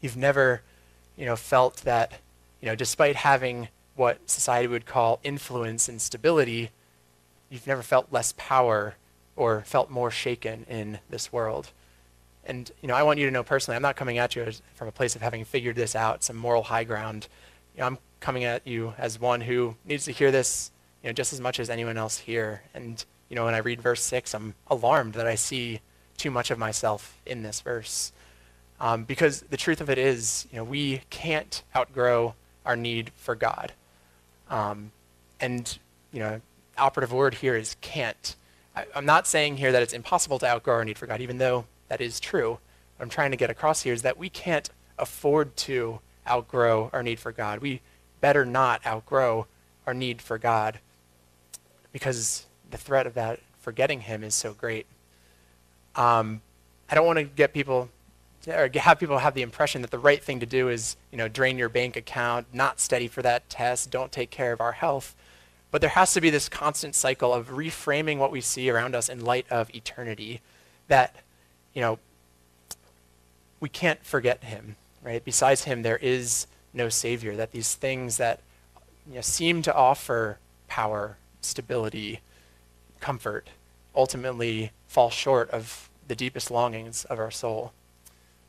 You've 0.00 0.16
never, 0.16 0.62
you 1.16 1.26
know, 1.26 1.36
felt 1.36 1.78
that, 1.78 2.20
you 2.60 2.66
know, 2.66 2.74
despite 2.74 3.16
having 3.16 3.68
what 3.96 4.30
society 4.30 4.66
would 4.66 4.86
call 4.86 5.20
influence 5.22 5.88
and 5.88 6.00
stability, 6.00 6.70
you've 7.50 7.66
never 7.66 7.82
felt 7.82 8.12
less 8.12 8.32
power 8.36 8.94
or 9.36 9.62
felt 9.62 9.90
more 9.90 10.10
shaken 10.10 10.64
in 10.68 10.98
this 11.08 11.32
world. 11.32 11.70
And 12.44 12.70
you 12.80 12.88
know, 12.88 12.94
I 12.94 13.02
want 13.02 13.18
you 13.18 13.26
to 13.26 13.30
know 13.30 13.42
personally, 13.42 13.76
I'm 13.76 13.82
not 13.82 13.96
coming 13.96 14.18
at 14.18 14.34
you 14.34 14.42
as, 14.42 14.62
from 14.74 14.88
a 14.88 14.92
place 14.92 15.14
of 15.14 15.22
having 15.22 15.44
figured 15.44 15.76
this 15.76 15.94
out, 15.94 16.24
some 16.24 16.36
moral 16.36 16.64
high 16.64 16.84
ground. 16.84 17.28
You 17.74 17.80
know, 17.80 17.86
I'm 17.86 17.98
coming 18.20 18.44
at 18.44 18.66
you 18.66 18.94
as 18.98 19.20
one 19.20 19.42
who 19.42 19.76
needs 19.84 20.04
to 20.06 20.12
hear 20.12 20.30
this, 20.30 20.70
you 21.02 21.08
know, 21.08 21.12
just 21.12 21.32
as 21.32 21.40
much 21.40 21.58
as 21.60 21.70
anyone 21.70 21.96
else 21.96 22.18
here. 22.18 22.62
And 22.74 23.04
you 23.28 23.36
know, 23.36 23.44
when 23.44 23.54
I 23.54 23.58
read 23.58 23.80
verse 23.80 24.02
six, 24.02 24.34
I'm 24.34 24.54
alarmed 24.68 25.14
that 25.14 25.26
I 25.26 25.34
see 25.34 25.80
too 26.16 26.30
much 26.30 26.50
of 26.50 26.58
myself 26.58 27.18
in 27.24 27.42
this 27.42 27.60
verse, 27.60 28.12
um, 28.78 29.04
because 29.04 29.42
the 29.42 29.56
truth 29.56 29.80
of 29.80 29.88
it 29.88 29.98
is, 29.98 30.46
you 30.50 30.58
know, 30.58 30.64
we 30.64 31.02
can't 31.10 31.62
outgrow 31.74 32.34
our 32.66 32.76
need 32.76 33.10
for 33.16 33.34
God. 33.34 33.72
Um, 34.48 34.92
and 35.40 35.78
you 36.12 36.20
know, 36.20 36.40
operative 36.76 37.12
word 37.12 37.34
here 37.34 37.56
is 37.56 37.76
can't. 37.80 38.36
I, 38.76 38.86
I'm 38.94 39.06
not 39.06 39.26
saying 39.26 39.56
here 39.56 39.72
that 39.72 39.82
it's 39.82 39.92
impossible 39.92 40.38
to 40.40 40.46
outgrow 40.46 40.74
our 40.74 40.84
need 40.84 40.98
for 40.98 41.06
God, 41.06 41.20
even 41.20 41.38
though 41.38 41.66
that 41.88 42.00
is 42.00 42.20
true. 42.20 42.58
What 42.96 43.04
I'm 43.04 43.08
trying 43.08 43.30
to 43.30 43.36
get 43.36 43.50
across 43.50 43.82
here 43.82 43.94
is 43.94 44.02
that 44.02 44.18
we 44.18 44.28
can't 44.28 44.68
afford 44.98 45.56
to 45.56 46.00
outgrow 46.28 46.90
our 46.92 47.02
need 47.02 47.18
for 47.18 47.32
God. 47.32 47.60
We 47.60 47.80
better 48.20 48.44
not 48.44 48.84
outgrow 48.86 49.46
our 49.86 49.94
need 49.94 50.20
for 50.20 50.36
God 50.36 50.80
because 51.92 52.46
the 52.70 52.78
threat 52.78 53.06
of 53.06 53.14
that 53.14 53.40
forgetting 53.60 54.00
Him 54.00 54.22
is 54.24 54.34
so 54.34 54.52
great. 54.52 54.86
Um, 55.96 56.40
I 56.88 56.94
don't 56.94 57.06
want 57.06 57.18
to 57.18 57.24
get 57.24 57.52
people 57.52 57.90
or 58.48 58.70
have 58.74 58.98
people 58.98 59.18
have 59.18 59.34
the 59.34 59.42
impression 59.42 59.82
that 59.82 59.90
the 59.90 59.98
right 59.98 60.22
thing 60.22 60.40
to 60.40 60.46
do 60.46 60.68
is, 60.68 60.96
you 61.10 61.18
know, 61.18 61.28
drain 61.28 61.58
your 61.58 61.68
bank 61.68 61.96
account, 61.96 62.46
not 62.52 62.80
study 62.80 63.06
for 63.06 63.22
that 63.22 63.48
test, 63.50 63.90
don't 63.90 64.10
take 64.10 64.30
care 64.30 64.52
of 64.52 64.60
our 64.60 64.72
health. 64.72 65.14
But 65.70 65.80
there 65.80 65.90
has 65.90 66.14
to 66.14 66.20
be 66.20 66.30
this 66.30 66.48
constant 66.48 66.94
cycle 66.94 67.32
of 67.34 67.50
reframing 67.50 68.18
what 68.18 68.32
we 68.32 68.40
see 68.40 68.70
around 68.70 68.94
us 68.94 69.08
in 69.08 69.24
light 69.24 69.46
of 69.50 69.72
eternity. 69.74 70.40
That, 70.88 71.14
you 71.74 71.80
know, 71.80 71.98
we 73.60 73.68
can't 73.68 74.04
forget 74.04 74.42
him, 74.42 74.76
right? 75.02 75.24
Besides 75.24 75.64
him, 75.64 75.82
there 75.82 75.98
is 75.98 76.46
no 76.72 76.88
savior. 76.88 77.36
That 77.36 77.52
these 77.52 77.74
things 77.74 78.16
that 78.16 78.40
you 79.06 79.16
know, 79.16 79.20
seem 79.20 79.62
to 79.62 79.74
offer 79.74 80.38
power, 80.66 81.18
stability, 81.40 82.20
comfort, 83.00 83.48
ultimately 83.94 84.72
fall 84.86 85.10
short 85.10 85.50
of 85.50 85.88
the 86.08 86.14
deepest 86.14 86.50
longings 86.50 87.04
of 87.06 87.18
our 87.18 87.30
soul. 87.30 87.72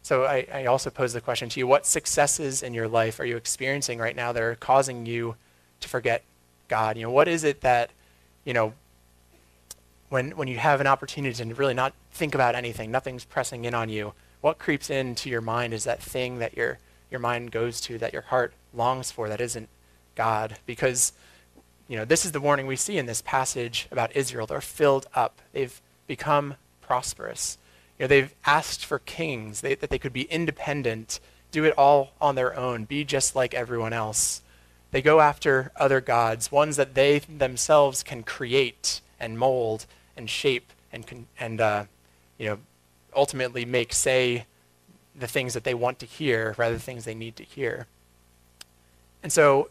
So 0.04 0.26
I, 0.26 0.48
I, 0.52 0.66
also 0.66 0.90
pose 0.90 1.14
the 1.14 1.22
question 1.22 1.48
to 1.50 1.60
you 1.60 1.68
what 1.68 1.86
successes 1.86 2.64
in 2.64 2.74
your 2.74 2.88
life 2.88 3.20
are 3.20 3.26
you 3.26 3.38
experiencing 3.38 4.00
right 4.00 4.16
now 4.16 4.32
that 4.32 4.42
are 4.42 4.56
causing 4.56 5.06
you 5.06 5.36
to 5.80 5.88
forget 5.88 6.24
God? 6.68 6.98
You 6.98 7.04
know, 7.04 7.12
what 7.12 7.28
is 7.28 7.44
it 7.44 7.62
that, 7.62 7.92
you 8.44 8.54
know, 8.54 8.74
when, 10.10 10.32
when 10.32 10.48
you 10.48 10.58
have 10.58 10.82
an 10.82 10.88
opportunity 10.88 11.34
to 11.36 11.54
really 11.54 11.76
not 11.76 11.94
think 12.12 12.34
about 12.34 12.56
anything, 12.56 12.90
nothing's 12.90 13.24
pressing 13.24 13.66
in 13.66 13.76
on 13.76 13.90
you, 13.90 14.14
what 14.42 14.58
creeps 14.58 14.90
into 14.90 15.30
your 15.30 15.42
mind 15.42 15.74
is 15.74 15.84
that 15.84 16.02
thing 16.02 16.40
that 16.40 16.58
your, 16.58 16.80
your 17.12 17.20
mind 17.20 17.52
goes 17.52 17.80
to, 17.82 17.98
that 18.00 18.12
your 18.12 18.24
heart 18.24 18.54
longs 18.74 19.12
for, 19.12 19.30
that 19.30 19.40
isn't 19.40 19.70
God? 20.16 20.58
Because, 20.66 21.14
you 21.92 21.98
know, 21.98 22.06
this 22.06 22.24
is 22.24 22.32
the 22.32 22.40
warning 22.40 22.68
we 22.68 22.78
see 22.78 22.98
in 22.98 23.06
this 23.06 23.22
passage 23.22 23.90
about 23.92 24.16
Israel. 24.16 24.48
They're 24.48 24.62
filled 24.62 25.08
up, 25.14 25.42
they've 25.52 25.82
become 26.08 26.56
prosperous. 26.80 27.58
You 28.00 28.04
know, 28.04 28.08
they've 28.08 28.34
asked 28.46 28.86
for 28.86 29.00
kings, 29.00 29.60
they, 29.60 29.76
that 29.76 29.90
they 29.90 30.00
could 30.00 30.14
be 30.14 30.22
independent, 30.22 31.20
do 31.52 31.66
it 31.66 31.78
all 31.78 32.12
on 32.22 32.36
their 32.36 32.58
own, 32.58 32.86
be 32.86 33.04
just 33.04 33.36
like 33.36 33.54
everyone 33.54 33.92
else. 33.92 34.42
They 34.92 35.02
go 35.02 35.20
after 35.20 35.74
other 35.76 36.00
gods, 36.00 36.50
ones 36.50 36.78
that 36.78 36.96
they 36.96 37.20
themselves 37.20 38.04
can 38.04 38.24
create 38.24 39.02
and 39.20 39.38
mold 39.38 39.86
and 40.16 40.30
shape 40.30 40.72
and, 40.94 41.26
and 41.38 41.60
uh, 41.60 41.84
you 42.38 42.46
know, 42.46 42.60
ultimately 43.14 43.66
make 43.66 43.92
say 43.92 44.46
the 45.14 45.28
things 45.28 45.54
that 45.56 45.66
they 45.66 45.74
want 45.74 46.00
to 46.00 46.06
hear 46.06 46.56
rather 46.58 46.76
than 46.76 46.80
things 46.80 47.04
they 47.04 47.14
need 47.14 47.36
to 47.36 47.44
hear. 47.44 47.88
And 49.22 49.34
so, 49.34 49.70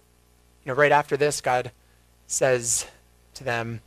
you 0.65 0.71
know, 0.71 0.75
right 0.75 0.93
after 0.93 1.17
this, 1.17 1.41
God 1.41 1.71
says 2.31 2.87
to 3.35 3.43
them 3.43 3.81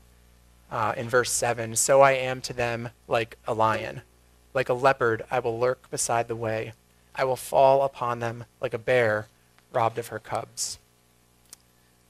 uh, 0.69 0.93
in 0.97 1.07
verse 1.07 1.31
7 1.31 1.75
So 1.75 2.01
I 2.01 2.11
am 2.11 2.41
to 2.41 2.53
them 2.53 2.89
like 3.07 3.37
a 3.47 3.53
lion. 3.53 4.01
Like 4.53 4.69
a 4.69 4.73
leopard, 4.73 5.23
I 5.31 5.39
will 5.39 5.57
lurk 5.57 5.89
beside 5.89 6.27
the 6.27 6.35
way. 6.35 6.73
I 7.15 7.23
will 7.23 7.35
fall 7.35 7.83
upon 7.83 8.19
them 8.19 8.45
like 8.61 8.73
a 8.73 8.77
bear 8.77 9.27
robbed 9.71 9.97
of 9.97 10.07
her 10.07 10.19
cubs. 10.19 10.77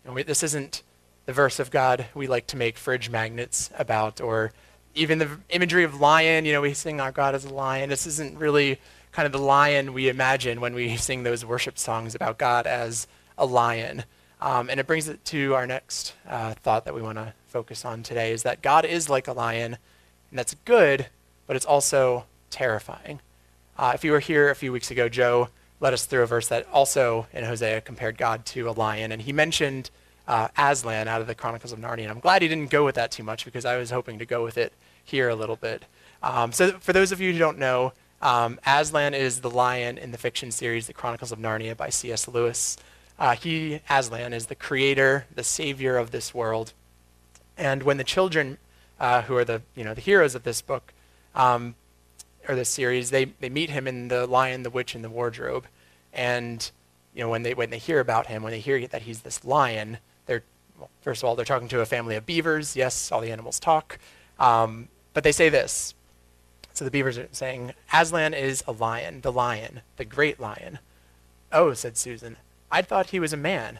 Know, 0.03 0.13
we, 0.13 0.23
this 0.23 0.43
isn't 0.43 0.81
the 1.25 1.33
verse 1.33 1.59
of 1.59 1.71
God 1.71 2.07
we 2.13 2.27
like 2.27 2.47
to 2.47 2.57
make 2.57 2.77
fridge 2.77 3.09
magnets 3.09 3.69
about, 3.77 4.19
or 4.19 4.51
even 4.95 5.19
the 5.19 5.29
imagery 5.49 5.83
of 5.83 6.01
lion. 6.01 6.45
You 6.45 6.53
know, 6.53 6.61
we 6.61 6.73
sing 6.73 6.99
our 6.99 7.11
God 7.11 7.35
as 7.35 7.45
a 7.45 7.53
lion. 7.53 7.89
This 7.89 8.05
isn't 8.07 8.37
really 8.37 8.79
kind 9.11 9.25
of 9.25 9.31
the 9.31 9.39
lion 9.39 9.93
we 9.93 10.09
imagine 10.09 10.59
when 10.59 10.73
we 10.73 10.97
sing 10.97 11.23
those 11.23 11.45
worship 11.45 11.77
songs 11.77 12.15
about 12.15 12.37
God 12.37 12.65
as 12.67 13.07
a 13.37 13.45
lion. 13.45 14.03
Um, 14.43 14.69
and 14.69 14.77
it 14.77 14.85
brings 14.85 15.07
it 15.07 15.23
to 15.27 15.55
our 15.55 15.65
next 15.65 16.15
uh, 16.27 16.53
thought 16.55 16.83
that 16.83 16.93
we 16.93 17.01
want 17.01 17.17
to 17.17 17.33
focus 17.47 17.85
on 17.85 18.03
today 18.03 18.33
is 18.33 18.43
that 18.43 18.61
God 18.61 18.83
is 18.83 19.09
like 19.09 19.29
a 19.29 19.31
lion, 19.31 19.77
and 20.29 20.37
that's 20.37 20.53
good, 20.65 21.07
but 21.47 21.55
it's 21.55 21.65
also 21.65 22.25
terrifying. 22.49 23.21
Uh, 23.77 23.93
if 23.95 24.03
you 24.03 24.11
were 24.11 24.19
here 24.19 24.49
a 24.49 24.55
few 24.55 24.73
weeks 24.73 24.91
ago, 24.91 25.07
Joe 25.07 25.47
led 25.79 25.93
us 25.93 26.05
through 26.05 26.23
a 26.23 26.25
verse 26.25 26.49
that 26.49 26.67
also 26.73 27.25
in 27.31 27.45
Hosea 27.45 27.79
compared 27.79 28.17
God 28.17 28.45
to 28.47 28.67
a 28.67 28.71
lion, 28.71 29.13
and 29.13 29.21
he 29.21 29.31
mentioned 29.31 29.89
uh, 30.27 30.49
Aslan 30.57 31.07
out 31.07 31.21
of 31.21 31.27
the 31.27 31.35
Chronicles 31.35 31.71
of 31.71 31.79
Narnia. 31.79 32.03
And 32.03 32.11
I'm 32.11 32.19
glad 32.19 32.41
he 32.41 32.49
didn't 32.49 32.69
go 32.69 32.83
with 32.83 32.95
that 32.95 33.11
too 33.11 33.23
much 33.23 33.45
because 33.45 33.63
I 33.63 33.77
was 33.77 33.91
hoping 33.91 34.19
to 34.19 34.25
go 34.25 34.43
with 34.43 34.57
it 34.57 34.73
here 35.05 35.29
a 35.29 35.35
little 35.35 35.55
bit. 35.55 35.85
Um, 36.21 36.51
so, 36.51 36.71
for 36.79 36.91
those 36.91 37.13
of 37.13 37.21
you 37.21 37.31
who 37.31 37.39
don't 37.39 37.59
know, 37.59 37.93
um, 38.21 38.59
Aslan 38.67 39.13
is 39.13 39.39
the 39.39 39.49
lion 39.49 39.97
in 39.97 40.11
the 40.11 40.17
fiction 40.17 40.51
series 40.51 40.87
The 40.87 40.93
Chronicles 40.93 41.31
of 41.31 41.39
Narnia 41.39 41.77
by 41.77 41.89
C.S. 41.89 42.27
Lewis. 42.27 42.75
Uh, 43.19 43.35
he, 43.35 43.79
Aslan, 43.89 44.33
is 44.33 44.47
the 44.47 44.55
creator, 44.55 45.25
the 45.33 45.43
savior 45.43 45.97
of 45.97 46.11
this 46.11 46.33
world. 46.33 46.73
And 47.57 47.83
when 47.83 47.97
the 47.97 48.03
children, 48.03 48.57
uh, 48.99 49.23
who 49.23 49.35
are 49.37 49.45
the 49.45 49.61
you 49.75 49.83
know 49.83 49.93
the 49.93 50.01
heroes 50.01 50.35
of 50.35 50.43
this 50.43 50.61
book, 50.61 50.93
um, 51.35 51.75
or 52.47 52.55
this 52.55 52.69
series, 52.69 53.09
they, 53.09 53.25
they 53.25 53.49
meet 53.49 53.69
him 53.69 53.87
in 53.87 54.07
The 54.07 54.27
Lion, 54.27 54.63
the 54.63 54.69
Witch, 54.69 54.95
and 54.95 55.03
the 55.03 55.09
Wardrobe. 55.09 55.65
And, 56.11 56.69
you 57.13 57.23
know, 57.23 57.29
when 57.29 57.43
they, 57.43 57.53
when 57.53 57.69
they 57.69 57.77
hear 57.77 57.99
about 57.99 58.27
him, 58.27 58.43
when 58.43 58.51
they 58.51 58.59
hear 58.59 58.85
that 58.87 59.03
he's 59.03 59.21
this 59.21 59.45
lion, 59.45 59.97
they're, 60.25 60.43
well, 60.77 60.89
first 61.01 61.23
of 61.23 61.29
all, 61.29 61.35
they're 61.35 61.45
talking 61.45 61.67
to 61.69 61.81
a 61.81 61.85
family 61.85 62.15
of 62.15 62.25
beavers. 62.25 62.75
Yes, 62.75 63.11
all 63.11 63.21
the 63.21 63.31
animals 63.31 63.59
talk. 63.59 63.97
Um, 64.39 64.89
but 65.13 65.23
they 65.23 65.31
say 65.31 65.49
this 65.49 65.93
So 66.73 66.83
the 66.85 66.91
beavers 66.91 67.17
are 67.17 67.27
saying, 67.31 67.73
Aslan 67.91 68.33
is 68.33 68.63
a 68.67 68.71
lion, 68.71 69.21
the 69.21 69.31
lion, 69.31 69.81
the 69.97 70.05
great 70.05 70.39
lion. 70.39 70.79
Oh, 71.51 71.73
said 71.73 71.97
Susan, 71.97 72.37
I 72.73 72.81
thought 72.81 73.11
he 73.11 73.19
was 73.19 73.33
a 73.33 73.37
man. 73.37 73.77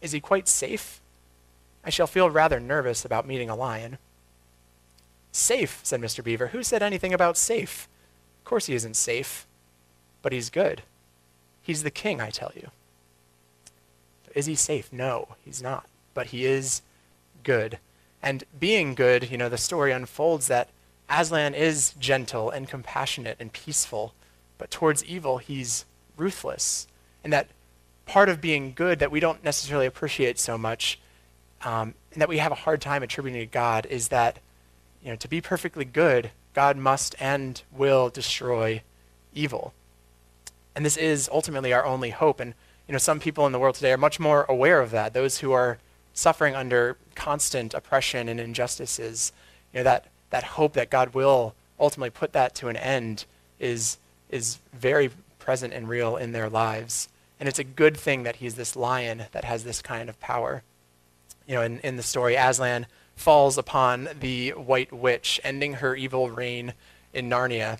Is 0.00 0.10
he 0.10 0.18
quite 0.18 0.48
safe? 0.48 1.00
I 1.84 1.90
shall 1.90 2.08
feel 2.08 2.28
rather 2.28 2.58
nervous 2.58 3.04
about 3.04 3.24
meeting 3.24 3.48
a 3.48 3.54
lion. 3.54 3.98
Safe, 5.30 5.78
said 5.84 6.00
Mr. 6.00 6.24
Beaver. 6.24 6.48
Who 6.48 6.64
said 6.64 6.82
anything 6.82 7.14
about 7.14 7.36
safe? 7.36 7.86
Of 8.40 8.44
course 8.44 8.66
he 8.66 8.74
isn't 8.74 8.96
safe, 8.96 9.46
but 10.22 10.32
he's 10.32 10.50
good. 10.50 10.82
He's 11.62 11.84
the 11.84 11.90
king, 11.92 12.20
I 12.20 12.30
tell 12.30 12.50
you. 12.56 12.70
Is 14.34 14.46
he 14.46 14.56
safe? 14.56 14.92
No, 14.92 15.28
he's 15.44 15.62
not. 15.62 15.86
But 16.12 16.26
he 16.26 16.46
is 16.46 16.82
good. 17.44 17.78
And 18.20 18.42
being 18.58 18.96
good, 18.96 19.30
you 19.30 19.38
know, 19.38 19.48
the 19.48 19.56
story 19.56 19.92
unfolds 19.92 20.48
that 20.48 20.70
Aslan 21.08 21.54
is 21.54 21.94
gentle 22.00 22.50
and 22.50 22.68
compassionate 22.68 23.36
and 23.38 23.52
peaceful, 23.52 24.14
but 24.58 24.72
towards 24.72 25.04
evil, 25.04 25.38
he's 25.38 25.84
ruthless. 26.16 26.88
And 27.22 27.32
that 27.32 27.46
part 28.06 28.28
of 28.28 28.40
being 28.40 28.72
good 28.72 29.00
that 29.00 29.10
we 29.10 29.20
don't 29.20 29.44
necessarily 29.44 29.86
appreciate 29.86 30.38
so 30.38 30.56
much, 30.56 30.98
um, 31.62 31.94
and 32.12 32.22
that 32.22 32.28
we 32.28 32.38
have 32.38 32.52
a 32.52 32.56
hard 32.56 32.80
time 32.80 33.02
attributing 33.02 33.40
to 33.40 33.46
God, 33.46 33.86
is 33.86 34.08
that, 34.08 34.38
you 35.02 35.10
know, 35.10 35.16
to 35.16 35.28
be 35.28 35.40
perfectly 35.40 35.84
good, 35.84 36.30
God 36.54 36.76
must 36.76 37.14
and 37.20 37.60
will 37.70 38.08
destroy 38.08 38.82
evil. 39.34 39.74
And 40.74 40.84
this 40.84 40.96
is 40.96 41.28
ultimately 41.32 41.72
our 41.72 41.84
only 41.84 42.10
hope. 42.10 42.40
And, 42.40 42.54
you 42.86 42.92
know, 42.92 42.98
some 42.98 43.20
people 43.20 43.46
in 43.46 43.52
the 43.52 43.58
world 43.58 43.74
today 43.74 43.92
are 43.92 43.98
much 43.98 44.20
more 44.20 44.44
aware 44.48 44.80
of 44.80 44.90
that. 44.92 45.12
Those 45.12 45.38
who 45.38 45.52
are 45.52 45.78
suffering 46.14 46.54
under 46.54 46.96
constant 47.14 47.74
oppression 47.74 48.28
and 48.28 48.40
injustices, 48.40 49.32
you 49.72 49.80
know, 49.80 49.84
that, 49.84 50.06
that 50.30 50.44
hope 50.44 50.72
that 50.74 50.90
God 50.90 51.14
will 51.14 51.54
ultimately 51.78 52.10
put 52.10 52.32
that 52.32 52.54
to 52.56 52.68
an 52.68 52.76
end 52.76 53.26
is, 53.58 53.98
is 54.30 54.58
very 54.72 55.10
present 55.38 55.74
and 55.74 55.88
real 55.88 56.16
in 56.16 56.32
their 56.32 56.48
lives. 56.48 57.08
And 57.38 57.48
it's 57.48 57.58
a 57.58 57.64
good 57.64 57.96
thing 57.96 58.22
that 58.22 58.36
he's 58.36 58.54
this 58.54 58.76
lion 58.76 59.24
that 59.32 59.44
has 59.44 59.64
this 59.64 59.82
kind 59.82 60.08
of 60.08 60.18
power. 60.20 60.62
You 61.46 61.56
know, 61.56 61.62
in, 61.62 61.80
in 61.80 61.96
the 61.96 62.02
story, 62.02 62.34
Aslan 62.34 62.86
falls 63.14 63.58
upon 63.58 64.08
the 64.20 64.50
White 64.50 64.92
Witch, 64.92 65.40
ending 65.44 65.74
her 65.74 65.94
evil 65.94 66.30
reign 66.30 66.74
in 67.12 67.28
Narnia. 67.28 67.78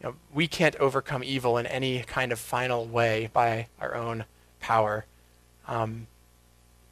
You 0.00 0.08
know, 0.08 0.14
we 0.32 0.46
can't 0.46 0.76
overcome 0.76 1.24
evil 1.24 1.58
in 1.58 1.66
any 1.66 2.02
kind 2.02 2.32
of 2.32 2.38
final 2.38 2.86
way 2.86 3.30
by 3.32 3.68
our 3.80 3.94
own 3.94 4.24
power. 4.60 5.06
Um, 5.66 6.06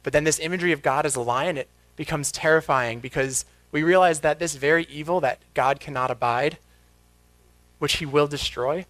but 0.03 0.13
then 0.13 0.23
this 0.23 0.39
imagery 0.39 0.71
of 0.71 0.81
God 0.81 1.05
as 1.05 1.15
a 1.15 1.21
lion, 1.21 1.57
it 1.57 1.69
becomes 1.95 2.31
terrifying 2.31 2.99
because 2.99 3.45
we 3.71 3.83
realize 3.83 4.21
that 4.21 4.39
this 4.39 4.55
very 4.55 4.85
evil 4.85 5.19
that 5.21 5.39
God 5.53 5.79
cannot 5.79 6.11
abide, 6.11 6.57
which 7.79 7.97
he 7.97 8.05
will 8.05 8.27
destroy, 8.27 8.85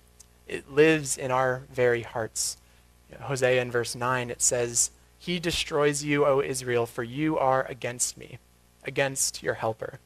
it 0.47 0.71
lives 0.71 1.17
in 1.17 1.31
our 1.31 1.63
very 1.71 2.03
hearts. 2.03 2.58
Hosea 3.21 3.62
in 3.62 3.71
verse 3.71 3.95
9, 3.95 4.30
it 4.30 4.41
says, 4.41 4.91
He 5.17 5.39
destroys 5.39 6.04
you, 6.04 6.25
O 6.25 6.41
Israel, 6.41 6.86
for 6.86 7.04
you 7.04 7.38
are 7.38 7.65
against 7.69 8.17
me, 8.17 8.38
against 8.84 9.43
your 9.43 9.56
helper. 9.56 9.99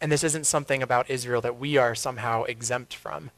And 0.00 0.10
this 0.10 0.24
isn't 0.24 0.46
something 0.46 0.82
about 0.82 1.10
Israel 1.10 1.40
that 1.42 1.58
we 1.58 1.76
are 1.76 1.94
somehow 1.94 2.42
exempt 2.44 2.94
from. 2.94 3.30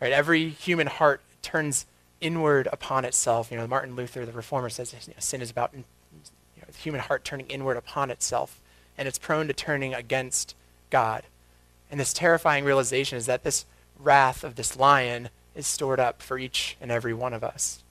Right? 0.00 0.12
Every 0.12 0.48
human 0.48 0.86
heart 0.86 1.20
turns 1.42 1.86
inward 2.20 2.68
upon 2.72 3.04
itself. 3.04 3.50
You 3.50 3.58
know, 3.58 3.66
Martin 3.66 3.96
Luther, 3.96 4.24
the 4.24 4.32
reformer, 4.32 4.70
says 4.70 4.92
you 4.92 5.12
know, 5.12 5.18
sin 5.18 5.42
is 5.42 5.50
about 5.50 5.72
you 5.74 5.80
know, 5.80 6.66
the 6.66 6.78
human 6.78 7.00
heart 7.00 7.24
turning 7.24 7.46
inward 7.48 7.76
upon 7.76 8.10
itself, 8.10 8.60
and 8.96 9.08
it's 9.08 9.18
prone 9.18 9.48
to 9.48 9.52
turning 9.52 9.94
against 9.94 10.54
God. 10.90 11.24
And 11.90 12.00
this 12.00 12.12
terrifying 12.12 12.64
realization 12.64 13.18
is 13.18 13.26
that 13.26 13.42
this 13.42 13.66
wrath 13.98 14.44
of 14.44 14.54
this 14.54 14.76
lion 14.76 15.28
is 15.54 15.66
stored 15.66 16.00
up 16.00 16.22
for 16.22 16.38
each 16.38 16.76
and 16.80 16.90
every 16.90 17.12
one 17.12 17.34
of 17.34 17.44
us. 17.44 17.81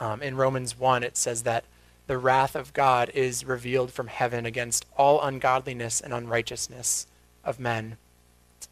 Um, 0.00 0.22
in 0.22 0.36
Romans 0.36 0.78
1, 0.78 1.02
it 1.02 1.16
says 1.16 1.42
that 1.42 1.64
the 2.06 2.18
wrath 2.18 2.54
of 2.56 2.72
God 2.72 3.10
is 3.14 3.44
revealed 3.44 3.92
from 3.92 4.06
heaven 4.06 4.46
against 4.46 4.86
all 4.96 5.22
ungodliness 5.22 6.00
and 6.00 6.12
unrighteousness 6.12 7.06
of 7.44 7.60
men. 7.60 7.96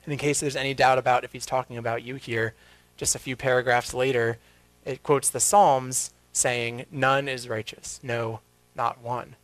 And 0.04 0.12
in 0.12 0.18
case 0.18 0.40
there's 0.40 0.56
any 0.56 0.74
doubt 0.74 0.98
about 0.98 1.24
if 1.24 1.32
he's 1.32 1.46
talking 1.46 1.76
about 1.76 2.02
you 2.02 2.14
here, 2.14 2.54
just 2.96 3.14
a 3.14 3.18
few 3.18 3.36
paragraphs 3.36 3.92
later, 3.92 4.38
it 4.84 5.02
quotes 5.02 5.28
the 5.28 5.40
Psalms 5.40 6.12
saying, 6.32 6.86
None 6.90 7.28
is 7.28 7.48
righteous, 7.48 8.00
no, 8.02 8.40
not 8.74 9.00
one. 9.02 9.36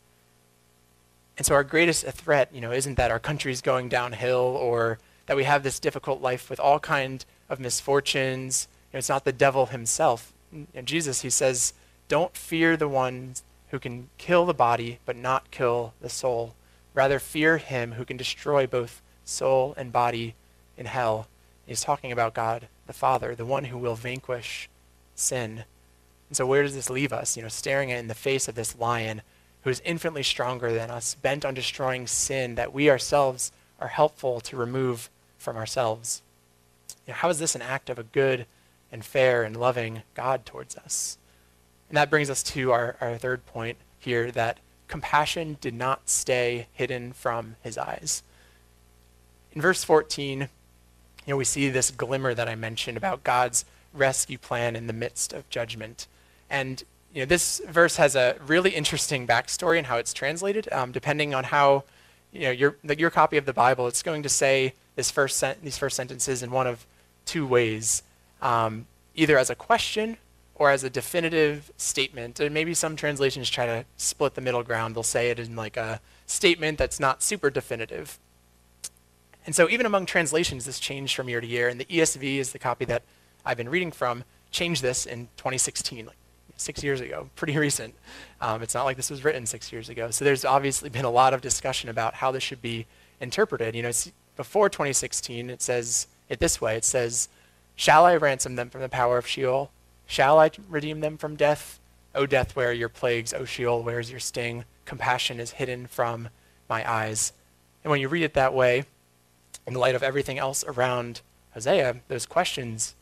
And 1.37 1.45
so 1.45 1.55
our 1.55 1.63
greatest 1.63 2.05
threat, 2.05 2.49
you 2.53 2.61
know, 2.61 2.71
isn't 2.71 2.95
that 2.95 3.11
our 3.11 3.19
country's 3.19 3.61
going 3.61 3.89
downhill 3.89 4.39
or 4.39 4.99
that 5.25 5.37
we 5.37 5.43
have 5.43 5.63
this 5.63 5.79
difficult 5.79 6.21
life 6.21 6.49
with 6.49 6.59
all 6.59 6.79
kind 6.79 7.25
of 7.49 7.59
misfortunes. 7.59 8.67
You 8.91 8.97
know, 8.97 8.99
it's 8.99 9.09
not 9.09 9.23
the 9.23 9.31
devil 9.31 9.67
himself. 9.67 10.32
And 10.73 10.87
Jesus, 10.87 11.21
he 11.21 11.29
says, 11.29 11.73
don't 12.07 12.35
fear 12.35 12.77
the 12.77 12.87
one 12.87 13.35
who 13.69 13.79
can 13.79 14.09
kill 14.17 14.45
the 14.45 14.53
body 14.53 14.99
but 15.05 15.15
not 15.15 15.51
kill 15.51 15.93
the 16.01 16.09
soul. 16.09 16.55
Rather 16.93 17.19
fear 17.19 17.57
him 17.57 17.93
who 17.93 18.05
can 18.05 18.17
destroy 18.17 18.67
both 18.67 19.01
soul 19.25 19.73
and 19.77 19.91
body 19.91 20.35
in 20.77 20.85
hell. 20.85 21.27
He's 21.65 21.83
talking 21.83 22.11
about 22.11 22.33
God 22.33 22.67
the 22.85 22.93
Father, 22.93 23.33
the 23.33 23.45
one 23.45 23.65
who 23.65 23.77
will 23.77 23.95
vanquish 23.95 24.69
sin. 25.15 25.63
And 26.29 26.37
so, 26.37 26.45
where 26.45 26.63
does 26.63 26.75
this 26.75 26.89
leave 26.89 27.13
us? 27.13 27.37
You 27.37 27.43
know, 27.43 27.49
staring 27.49 27.89
in 27.89 28.07
the 28.07 28.13
face 28.13 28.47
of 28.47 28.55
this 28.55 28.77
lion 28.77 29.21
who 29.63 29.69
is 29.69 29.81
infinitely 29.85 30.23
stronger 30.23 30.73
than 30.73 30.91
us, 30.91 31.15
bent 31.15 31.45
on 31.45 31.53
destroying 31.53 32.05
sin 32.05 32.55
that 32.55 32.73
we 32.73 32.89
ourselves 32.89 33.51
are 33.79 33.87
helpful 33.87 34.41
to 34.41 34.57
remove 34.57 35.09
from 35.37 35.55
ourselves. 35.55 36.21
You 37.07 37.13
know, 37.13 37.17
how 37.17 37.29
is 37.29 37.39
this 37.39 37.55
an 37.55 37.61
act 37.61 37.89
of 37.89 37.97
a 37.97 38.03
good 38.03 38.45
and 38.93 39.03
fair 39.03 39.43
and 39.43 39.57
loving 39.57 40.03
God 40.13 40.45
towards 40.45 40.77
us? 40.77 41.17
And 41.89 41.97
that 41.97 42.09
brings 42.09 42.29
us 42.29 42.41
to 42.43 42.71
our, 42.71 42.95
our 43.01 43.17
third 43.17 43.45
point 43.45 43.77
here 43.99 44.31
that 44.31 44.59
compassion 44.87 45.57
did 45.59 45.73
not 45.73 46.09
stay 46.09 46.67
hidden 46.71 47.11
from 47.11 47.57
his 47.61 47.77
eyes. 47.77 48.23
In 49.51 49.61
verse 49.61 49.83
14, 49.83 50.41
you 50.41 50.47
know, 51.27 51.37
we 51.37 51.45
see 51.45 51.69
this 51.69 51.91
glimmer 51.91 52.33
that 52.33 52.47
I 52.47 52.55
mentioned 52.55 52.97
about 52.97 53.23
God's 53.23 53.65
rescue 53.93 54.37
plan 54.37 54.75
in 54.75 54.87
the 54.87 54.93
midst 54.93 55.33
of 55.33 55.49
judgment. 55.49 56.07
And 56.49 56.83
you 57.13 57.21
know, 57.21 57.25
this 57.25 57.61
verse 57.67 57.97
has 57.97 58.15
a 58.15 58.35
really 58.45 58.71
interesting 58.71 59.27
backstory 59.27 59.77
and 59.77 59.87
how 59.87 59.97
it's 59.97 60.13
translated. 60.13 60.67
Um, 60.71 60.91
depending 60.91 61.33
on 61.33 61.45
how 61.45 61.83
you 62.31 62.41
know 62.41 62.51
your 62.51 62.75
your 62.97 63.11
copy 63.11 63.37
of 63.37 63.45
the 63.45 63.53
Bible, 63.53 63.87
it's 63.87 64.01
going 64.01 64.23
to 64.23 64.29
say 64.29 64.73
this 64.95 65.11
first 65.11 65.37
sen- 65.37 65.57
these 65.61 65.77
first 65.77 65.95
sentences 65.95 66.41
in 66.41 66.49
one 66.49 66.65
of 66.65 66.87
two 67.25 67.45
ways, 67.45 68.01
um, 68.43 68.85
either 69.15 69.39
as 69.39 69.49
a 69.49 69.55
question 69.55 70.17
or 70.55 70.69
as 70.69 70.83
a 70.83 70.89
definitive 70.89 71.71
statement. 71.77 72.39
And 72.39 72.53
maybe 72.53 72.75
some 72.75 72.95
translations 72.95 73.49
try 73.49 73.65
to 73.65 73.85
split 73.97 74.35
the 74.35 74.41
middle 74.41 74.61
ground. 74.61 74.95
They'll 74.95 75.01
say 75.01 75.31
it 75.31 75.39
in 75.39 75.55
like 75.55 75.77
a 75.77 75.99
statement 76.27 76.77
that's 76.77 76.99
not 76.99 77.23
super 77.23 77.49
definitive. 77.49 78.19
And 79.45 79.55
so 79.55 79.67
even 79.69 79.85
among 79.85 80.05
translations, 80.05 80.65
this 80.65 80.79
changed 80.79 81.15
from 81.15 81.27
year 81.27 81.41
to 81.41 81.47
year. 81.47 81.69
And 81.69 81.79
the 81.79 81.85
ESV 81.85 82.37
is 82.37 82.51
the 82.51 82.59
copy 82.59 82.85
that 82.85 83.01
I've 83.45 83.57
been 83.57 83.69
reading 83.69 83.91
from, 83.91 84.23
changed 84.51 84.83
this 84.83 85.05
in 85.05 85.27
2016, 85.37 86.05
like 86.05 86.15
six 86.55 86.83
years 86.83 87.01
ago, 87.01 87.29
pretty 87.35 87.57
recent. 87.57 87.95
Um, 88.39 88.61
it's 88.61 88.75
not 88.75 88.83
like 88.83 88.97
this 88.97 89.09
was 89.09 89.23
written 89.23 89.45
six 89.45 89.71
years 89.71 89.89
ago. 89.89 90.11
So 90.11 90.23
there's 90.23 90.45
obviously 90.45 90.89
been 90.89 91.05
a 91.05 91.11
lot 91.11 91.33
of 91.33 91.41
discussion 91.41 91.89
about 91.89 92.15
how 92.15 92.31
this 92.31 92.43
should 92.43 92.61
be 92.61 92.85
interpreted. 93.19 93.75
You 93.75 93.83
know, 93.83 93.91
before 94.35 94.69
2016, 94.69 95.49
it 95.49 95.61
says 95.61 96.07
it 96.29 96.39
this 96.39 96.61
way. 96.61 96.75
It 96.75 96.85
says, 96.85 97.27
Shall 97.75 98.05
I 98.05 98.15
ransom 98.15 98.55
them 98.55 98.69
from 98.69 98.81
the 98.81 98.89
power 98.89 99.17
of 99.17 99.27
Sheol? 99.27 99.71
Shall 100.05 100.39
I 100.39 100.51
redeem 100.69 100.99
them 100.99 101.17
from 101.17 101.35
death? 101.35 101.79
O 102.15 102.25
death, 102.25 102.55
where 102.55 102.69
are 102.69 102.73
your 102.73 102.89
plagues? 102.89 103.33
O 103.33 103.45
Sheol, 103.45 103.83
where 103.83 103.99
is 103.99 104.11
your 104.11 104.19
sting? 104.19 104.65
Compassion 104.85 105.39
is 105.39 105.51
hidden 105.51 105.87
from 105.87 106.29
my 106.69 106.89
eyes. 106.89 107.33
And 107.83 107.91
when 107.91 107.99
you 107.99 108.07
read 108.07 108.23
it 108.23 108.33
that 108.35 108.53
way, 108.53 108.85
in 109.65 109.73
the 109.73 109.79
light 109.79 109.95
of 109.95 110.03
everything 110.03 110.37
else 110.37 110.63
around 110.65 111.21
Hosea, 111.53 112.01
those 112.07 112.25
questions 112.25 112.95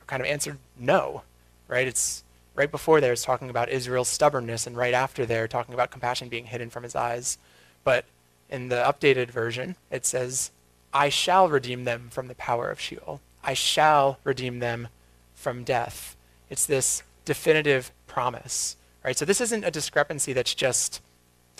are 0.00 0.04
kind 0.06 0.20
of 0.20 0.28
answered 0.28 0.58
no, 0.78 1.22
right? 1.66 1.86
It's 1.86 2.24
right 2.54 2.70
before 2.70 3.00
there, 3.00 3.12
it's 3.12 3.24
talking 3.24 3.50
about 3.50 3.68
Israel's 3.68 4.08
stubbornness, 4.08 4.66
and 4.66 4.76
right 4.76 4.94
after 4.94 5.24
there, 5.24 5.46
talking 5.46 5.74
about 5.74 5.90
compassion 5.90 6.28
being 6.28 6.46
hidden 6.46 6.70
from 6.70 6.82
his 6.82 6.96
eyes. 6.96 7.38
But 7.84 8.04
in 8.50 8.68
the 8.68 8.76
updated 8.76 9.30
version, 9.30 9.76
it 9.90 10.04
says, 10.04 10.50
I 10.92 11.08
shall 11.08 11.48
redeem 11.48 11.84
them 11.84 12.08
from 12.10 12.28
the 12.28 12.34
power 12.34 12.70
of 12.70 12.80
Sheol. 12.80 13.20
I 13.48 13.54
shall 13.54 14.18
redeem 14.24 14.58
them 14.58 14.88
from 15.34 15.64
death. 15.64 16.18
It's 16.50 16.66
this 16.66 17.02
definitive 17.24 17.92
promise, 18.06 18.76
right? 19.02 19.16
So 19.16 19.24
this 19.24 19.40
isn't 19.40 19.64
a 19.64 19.70
discrepancy 19.70 20.34
that's 20.34 20.52
just, 20.52 21.00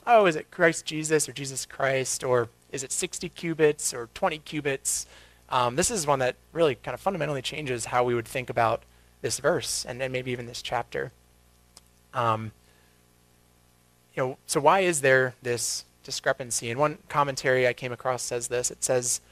oh, 0.06 0.26
is 0.26 0.36
it 0.36 0.50
Christ 0.50 0.84
Jesus 0.84 1.30
or 1.30 1.32
Jesus 1.32 1.64
Christ, 1.64 2.22
or 2.22 2.50
is 2.70 2.84
it 2.84 2.92
60 2.92 3.30
cubits 3.30 3.94
or 3.94 4.10
20 4.12 4.36
cubits? 4.40 5.06
Um, 5.48 5.76
this 5.76 5.90
is 5.90 6.06
one 6.06 6.18
that 6.18 6.36
really 6.52 6.74
kind 6.74 6.92
of 6.92 7.00
fundamentally 7.00 7.40
changes 7.40 7.86
how 7.86 8.04
we 8.04 8.14
would 8.14 8.28
think 8.28 8.50
about 8.50 8.82
this 9.22 9.40
verse 9.40 9.86
and, 9.88 9.98
maybe 10.12 10.30
even 10.30 10.44
this 10.44 10.60
chapter. 10.60 11.10
Um, 12.12 12.52
you 14.14 14.22
know, 14.22 14.38
so 14.44 14.60
why 14.60 14.80
is 14.80 15.00
there 15.00 15.36
this 15.40 15.86
discrepancy? 16.04 16.70
And 16.70 16.78
one 16.78 16.98
commentary 17.08 17.66
I 17.66 17.72
came 17.72 17.92
across 17.92 18.22
says 18.22 18.48
this. 18.48 18.70
It 18.70 18.84
says 18.84 19.22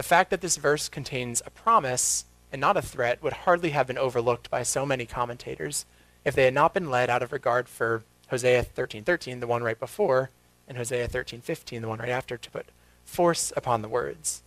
the 0.00 0.04
fact 0.04 0.30
that 0.30 0.40
this 0.40 0.56
verse 0.56 0.88
contains 0.88 1.42
a 1.44 1.50
promise 1.50 2.24
and 2.50 2.58
not 2.58 2.74
a 2.74 2.80
threat 2.80 3.22
would 3.22 3.34
hardly 3.34 3.68
have 3.68 3.86
been 3.86 3.98
overlooked 3.98 4.48
by 4.50 4.62
so 4.62 4.86
many 4.86 5.04
commentators 5.04 5.84
if 6.24 6.34
they 6.34 6.46
had 6.46 6.54
not 6.54 6.72
been 6.72 6.88
led 6.88 7.10
out 7.10 7.22
of 7.22 7.32
regard 7.32 7.68
for 7.68 8.02
Hosea 8.30 8.62
13:13, 8.62 9.40
the 9.40 9.46
one 9.46 9.62
right 9.62 9.78
before, 9.78 10.30
and 10.66 10.78
Hosea 10.78 11.06
13:15, 11.06 11.82
the 11.82 11.88
one 11.88 11.98
right 11.98 12.08
after, 12.08 12.38
to 12.38 12.50
put 12.50 12.70
force 13.04 13.52
upon 13.54 13.82
the 13.82 13.90
words. 13.90 14.42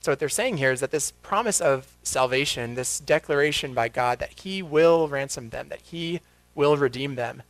So 0.00 0.10
what 0.10 0.20
they're 0.20 0.30
saying 0.30 0.56
here 0.56 0.72
is 0.72 0.80
that 0.80 0.90
this 0.90 1.10
promise 1.10 1.60
of 1.60 1.98
salvation, 2.02 2.74
this 2.74 2.98
declaration 2.98 3.74
by 3.74 3.90
God 3.90 4.18
that 4.20 4.40
he 4.40 4.62
will 4.62 5.06
ransom 5.06 5.50
them, 5.50 5.68
that 5.68 5.82
he 5.82 6.22
will 6.54 6.78
redeem 6.78 7.16
them, 7.16 7.42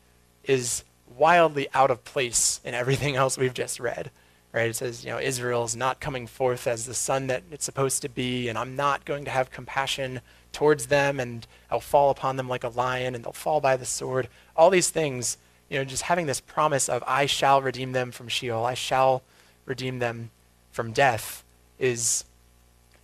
is 0.42 0.82
wildly 1.06 1.68
out 1.72 1.92
of 1.92 2.02
place 2.02 2.60
in 2.64 2.74
everything 2.74 3.14
else 3.22 3.38
we've 3.38 3.54
just 3.54 3.78
read. 3.78 4.10
Right? 4.54 4.70
It 4.70 4.76
says, 4.76 5.04
you 5.04 5.10
know, 5.10 5.18
Israel's 5.18 5.74
not 5.74 5.98
coming 5.98 6.28
forth 6.28 6.68
as 6.68 6.86
the 6.86 6.94
son 6.94 7.26
that 7.26 7.42
it's 7.50 7.64
supposed 7.64 8.02
to 8.02 8.08
be, 8.08 8.48
and 8.48 8.56
I'm 8.56 8.76
not 8.76 9.04
going 9.04 9.24
to 9.24 9.30
have 9.32 9.50
compassion 9.50 10.20
towards 10.52 10.86
them, 10.86 11.18
and 11.18 11.44
I'll 11.72 11.80
fall 11.80 12.10
upon 12.10 12.36
them 12.36 12.48
like 12.48 12.62
a 12.62 12.68
lion, 12.68 13.16
and 13.16 13.24
they'll 13.24 13.32
fall 13.32 13.60
by 13.60 13.76
the 13.76 13.84
sword. 13.84 14.28
All 14.54 14.70
these 14.70 14.90
things, 14.90 15.38
you 15.68 15.76
know, 15.76 15.84
just 15.84 16.04
having 16.04 16.26
this 16.26 16.40
promise 16.40 16.88
of 16.88 17.02
I 17.04 17.26
shall 17.26 17.60
redeem 17.62 17.90
them 17.90 18.12
from 18.12 18.28
Sheol, 18.28 18.64
I 18.64 18.74
shall 18.74 19.24
redeem 19.64 19.98
them 19.98 20.30
from 20.70 20.92
death, 20.92 21.42
is, 21.80 22.24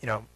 you 0.00 0.06
know, 0.06 0.26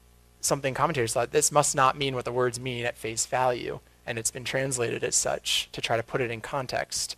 something 0.41 0.75
commentators 0.75 1.13
thought 1.13 1.31
this 1.31 1.53
must 1.53 1.77
not 1.77 1.97
mean 1.97 2.17
what 2.17 2.25
the 2.25 2.33
words 2.33 2.59
mean 2.59 2.85
at 2.85 2.99
face 2.99 3.25
value, 3.25 3.79
and 4.05 4.19
it's 4.19 4.33
been 4.33 4.43
translated 4.43 5.05
as 5.05 5.15
such 5.15 5.69
to 5.71 5.81
try 5.81 5.97
to 5.97 6.03
put 6.03 6.21
it 6.21 6.33
in 6.33 6.41
context. 6.41 7.17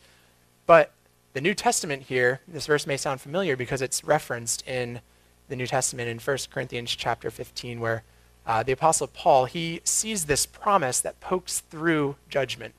But 0.67 0.93
the 1.37 1.43
New 1.43 1.53
Testament 1.53 2.05
here, 2.05 2.41
this 2.49 2.65
verse 2.65 2.87
may 2.87 2.97
sound 2.97 3.21
familiar 3.21 3.57
because 3.57 3.83
it's 3.83 4.03
referenced 4.03 4.67
in 4.67 5.03
the 5.51 5.57
New 5.57 5.67
Testament 5.67 6.09
in 6.09 6.19
1 6.19 6.39
Corinthians 6.51 6.97
chapter 6.97 7.31
15, 7.31 7.79
where 7.79 8.05
uh, 8.47 8.63
the 8.63 8.73
Apostle 8.73 9.07
Paul, 9.07 9.45
he 9.45 9.83
sees 9.85 10.25
this 10.25 10.47
promise 10.47 10.99
that 10.99 11.21
pokes 11.21 11.61
through 11.61 12.17
judgment. 12.31 12.73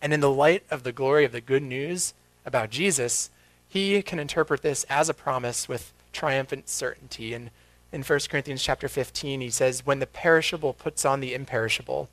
And 0.00 0.14
in 0.14 0.20
the 0.20 0.30
light 0.30 0.62
of 0.70 0.84
the 0.84 0.90
glory 0.92 1.26
of 1.26 1.32
the 1.32 1.42
good 1.42 1.62
news 1.62 2.14
about 2.46 2.70
Jesus, 2.70 3.28
he 3.68 4.00
can 4.00 4.18
interpret 4.18 4.62
this 4.62 4.84
as 4.84 5.10
a 5.10 5.14
promise 5.14 5.68
with 5.68 5.92
triumphant 6.14 6.66
certainty. 6.66 7.34
And 7.34 7.50
in 7.92 8.04
1 8.04 8.20
Corinthians 8.30 8.62
chapter 8.62 8.88
15, 8.88 9.42
he 9.42 9.50
says, 9.50 9.84
When 9.84 9.98
the 9.98 10.06
perishable 10.06 10.72
puts 10.72 11.04
on 11.04 11.20
the 11.20 11.34
imperishable, 11.34 12.08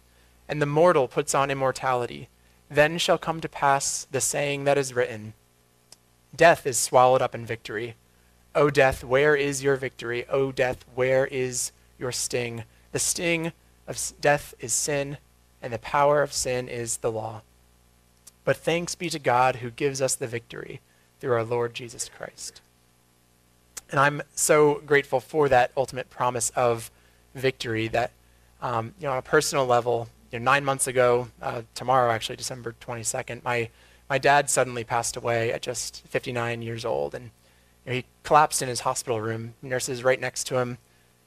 and 0.50 0.62
the 0.62 0.66
mortal 0.66 1.08
puts 1.08 1.34
on 1.34 1.50
immortality, 1.50 2.28
then 2.70 2.98
shall 2.98 3.18
come 3.18 3.40
to 3.40 3.48
pass 3.48 4.06
the 4.12 4.20
saying 4.20 4.66
that 4.66 4.78
is 4.78 4.94
written 4.94 5.34
Death 6.36 6.66
is 6.66 6.78
swallowed 6.78 7.22
up 7.22 7.34
in 7.34 7.46
victory. 7.46 7.96
O 8.54 8.70
death, 8.70 9.04
where 9.04 9.36
is 9.36 9.64
your 9.64 9.76
victory? 9.76 10.26
O 10.30 10.52
death, 10.52 10.84
where 10.96 11.28
is 11.28 11.72
your 12.00 12.12
sting? 12.12 12.64
The 12.92 13.00
sting 13.00 13.52
of 13.88 14.14
death 14.20 14.54
is 14.60 14.74
sin, 14.74 15.18
and 15.62 15.72
the 15.72 15.80
power 15.80 16.22
of 16.22 16.34
sin 16.34 16.68
is 16.68 16.98
the 16.98 17.12
law. 17.12 17.42
But 18.44 18.58
thanks 18.58 18.96
be 18.96 19.10
to 19.10 19.20
God 19.20 19.58
who 19.58 19.70
gives 19.70 20.02
us 20.02 20.16
the 20.16 20.28
victory 20.28 20.80
through 21.20 21.34
our 21.34 21.44
Lord 21.44 21.74
Jesus 21.74 22.10
Christ. 22.10 22.62
And 23.90 24.00
I'm 24.00 24.22
so 24.36 24.82
grateful 24.86 25.20
for 25.20 25.48
that 25.50 25.72
ultimate 25.78 26.10
promise 26.10 26.50
of 26.52 26.92
victory 27.36 27.88
that, 27.90 28.12
um, 28.62 28.94
you 29.00 29.06
know, 29.06 29.14
on 29.14 29.18
a 29.18 29.22
personal 29.22 29.66
level, 29.66 30.10
you 30.32 30.40
know, 30.40 30.46
nine 30.46 30.66
months 30.66 30.88
ago, 30.88 31.30
uh, 31.42 31.62
tomorrow 31.74 32.12
actually, 32.12 32.36
December 32.36 32.76
22nd, 32.82 33.44
my, 33.44 33.70
my 34.10 34.18
dad 34.18 34.50
suddenly 34.50 34.84
passed 34.84 35.16
away 35.16 35.52
at 35.52 35.62
just 35.62 36.06
59 36.08 36.62
years 36.62 36.86
old. 36.86 37.14
And 37.14 37.26
you 37.86 37.92
know, 37.92 37.94
he 37.94 38.06
collapsed 38.24 38.62
in 38.62 38.70
his 38.70 38.82
hospital 38.82 39.22
room. 39.22 39.54
Nurses 39.62 40.04
right 40.04 40.20
next 40.20 40.46
to 40.48 40.58
him, 40.58 40.78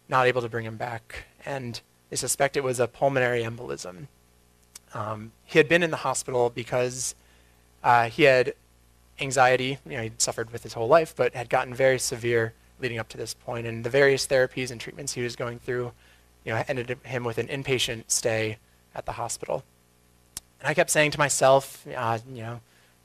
not 0.09 0.27
able 0.27 0.43
to 0.43 0.49
bring 0.49 0.65
him 0.65 0.77
back. 0.77 1.25
And 1.45 1.81
they 2.09 2.17
suspect 2.17 2.57
it 2.57 2.65
was 2.65 2.81
a 2.81 2.89
pulmonary 2.89 3.43
embolism. 3.43 4.09
Um, 4.93 5.33
he 5.45 5.59
had 5.59 5.69
been 5.69 5.83
in 5.83 5.91
the 5.91 5.99
hospital 5.99 6.51
because 6.51 7.15
uh, 7.85 8.09
he 8.09 8.25
had 8.25 8.55
anxiety. 9.21 9.79
You 9.85 9.97
know, 9.97 10.03
he'd 10.03 10.21
suffered 10.21 10.51
with 10.51 10.63
his 10.63 10.73
whole 10.73 10.89
life, 10.89 11.15
but 11.15 11.35
had 11.35 11.49
gotten 11.49 11.75
very 11.75 11.99
severe 11.99 12.55
leading 12.81 12.99
up 12.99 13.09
to 13.11 13.17
this 13.17 13.35
point. 13.35 13.67
And 13.67 13.85
the 13.85 13.91
various 13.91 14.27
therapies 14.27 14.71
and 14.71 14.81
treatments 14.81 15.13
he 15.13 15.23
was 15.23 15.37
going 15.37 15.59
through, 15.59 15.93
you 16.45 16.53
know, 16.53 16.65
ended 16.67 16.99
him 17.05 17.25
with 17.25 17.39
an 17.39 17.47
inpatient 17.47 18.05
stay 18.09 18.59
at 18.95 19.07
the 19.07 19.13
hospital. 19.13 19.63
And 20.61 20.69
I 20.69 20.75
kept 20.75 20.91
saying 20.91 21.13
to 21.13 21.19
myself, 21.19 21.87
uh, 21.95 22.19
you 22.33 22.43
know, 22.43 22.61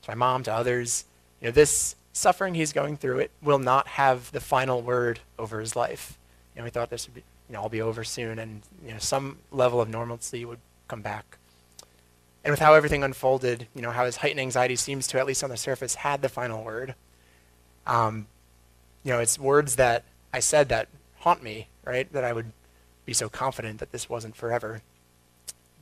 to 0.05 0.11
my 0.11 0.15
mom, 0.15 0.43
to 0.43 0.53
others, 0.53 1.05
you 1.41 1.47
know, 1.47 1.51
this 1.51 1.95
suffering 2.13 2.55
he's 2.55 2.71
going 2.71 2.97
through, 2.97 3.19
it 3.19 3.31
will 3.41 3.59
not 3.59 3.87
have 3.87 4.31
the 4.31 4.39
final 4.39 4.81
word 4.81 5.19
over 5.37 5.59
his 5.59 5.75
life. 5.75 6.17
You 6.55 6.61
know, 6.61 6.63
we 6.63 6.69
thought 6.69 6.89
this 6.89 7.07
would 7.07 7.15
be, 7.15 7.23
you 7.49 7.53
know, 7.53 7.61
all 7.61 7.69
be 7.69 7.81
over 7.81 8.03
soon, 8.03 8.39
and 8.39 8.61
you 8.85 8.93
know, 8.93 8.99
some 8.99 9.37
level 9.51 9.81
of 9.81 9.89
normalcy 9.89 10.45
would 10.45 10.59
come 10.87 11.01
back. 11.01 11.37
And 12.43 12.51
with 12.51 12.59
how 12.59 12.75
everything 12.75 13.03
unfolded, 13.03 13.67
you 13.75 13.81
know, 13.81 13.91
how 13.91 14.05
his 14.05 14.17
heightened 14.17 14.39
anxiety 14.39 14.75
seems 14.75 15.07
to, 15.07 15.19
at 15.19 15.25
least 15.25 15.43
on 15.43 15.49
the 15.49 15.57
surface, 15.57 15.95
had 15.95 16.21
the 16.21 16.29
final 16.29 16.63
word. 16.63 16.95
Um, 17.87 18.27
you 19.03 19.11
know, 19.11 19.19
it's 19.19 19.37
words 19.39 19.75
that 19.75 20.03
I 20.31 20.39
said 20.39 20.69
that 20.69 20.87
haunt 21.19 21.41
me, 21.43 21.67
right? 21.83 22.11
That 22.13 22.23
I 22.23 22.33
would 22.33 22.51
be 23.05 23.13
so 23.13 23.29
confident 23.29 23.79
that 23.79 23.91
this 23.91 24.09
wasn't 24.09 24.35
forever. 24.35 24.81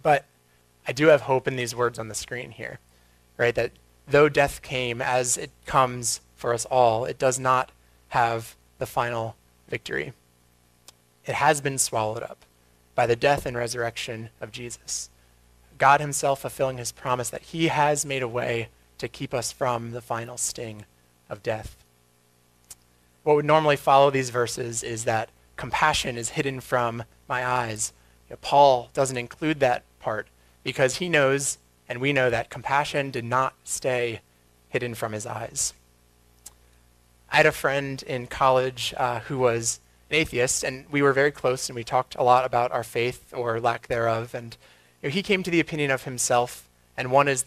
But 0.02 0.26
I 0.88 0.94
do 0.94 1.08
have 1.08 1.22
hope 1.22 1.48
in 1.48 1.56
these 1.58 1.76
words 1.76 2.00
on 2.00 2.08
the 2.08 2.16
screen 2.16 2.52
here, 2.52 2.80
right? 3.38 3.56
That 3.56 3.72
though 4.08 4.30
death 4.30 4.62
came 4.62 5.02
as 5.02 5.38
it 5.38 5.52
comes 5.66 6.22
for 6.36 6.54
us 6.54 6.66
all, 6.66 7.06
it 7.06 7.18
does 7.18 7.40
not 7.40 7.72
have 8.10 8.56
the 8.78 8.86
final 8.86 9.36
victory. 9.68 10.14
It 11.26 11.36
has 11.36 11.62
been 11.62 11.78
swallowed 11.78 12.24
up 12.24 12.46
by 12.96 13.08
the 13.08 13.16
death 13.16 13.46
and 13.46 13.58
resurrection 13.58 14.30
of 14.42 14.52
Jesus. 14.52 15.10
God 15.78 16.02
Himself 16.02 16.42
fulfilling 16.42 16.78
His 16.78 16.92
promise 16.92 17.30
that 17.30 17.42
He 17.44 17.68
has 17.68 18.06
made 18.06 18.22
a 18.22 18.28
way 18.28 18.70
to 18.98 19.08
keep 19.08 19.34
us 19.34 19.52
from 19.52 19.92
the 19.92 20.02
final 20.02 20.38
sting 20.38 20.86
of 21.30 21.44
death. 21.44 21.78
What 23.24 23.36
would 23.36 23.46
normally 23.46 23.78
follow 23.78 24.12
these 24.12 24.30
verses 24.30 24.84
is 24.84 25.06
that 25.06 25.30
compassion 25.56 26.18
is 26.18 26.30
hidden 26.30 26.60
from 26.60 27.04
my 27.28 27.46
eyes. 27.46 27.94
You 28.30 28.34
know, 28.34 28.40
Paul 28.42 28.90
doesn't 28.94 29.18
include 29.18 29.60
that 29.62 29.84
part 30.00 30.28
because 30.64 30.98
he 30.98 31.10
knows, 31.10 31.58
and 31.94 32.02
we 32.02 32.12
know, 32.12 32.32
that 32.32 32.50
compassion 32.50 33.12
did 33.12 33.24
not 33.24 33.54
stay 33.64 34.22
hidden 34.68 34.96
from 34.96 35.12
his 35.12 35.28
eyes. 35.28 35.76
I 37.32 37.36
had 37.36 37.46
a 37.46 37.52
friend 37.52 38.02
in 38.02 38.26
college 38.26 38.96
uh, 38.98 39.20
who 39.20 39.38
was 39.38 39.80
an 40.10 40.16
atheist, 40.16 40.64
and 40.64 40.88
we 40.90 41.04
were 41.04 41.14
very 41.14 41.30
close, 41.30 41.70
and 41.70 41.76
we 41.76 41.84
talked 41.84 42.16
a 42.16 42.24
lot 42.24 42.46
about 42.46 42.72
our 42.72 42.84
faith 42.84 43.32
or 43.32 43.60
lack 43.60 43.86
thereof. 43.86 44.34
And 44.34 44.58
you 45.04 45.10
know, 45.10 45.14
he 45.14 45.22
came 45.22 45.44
to 45.44 45.52
the 45.52 45.60
opinion 45.60 45.92
of 45.92 46.06
himself, 46.06 46.68
and 46.98 47.12
one 47.12 47.28
is 47.28 47.46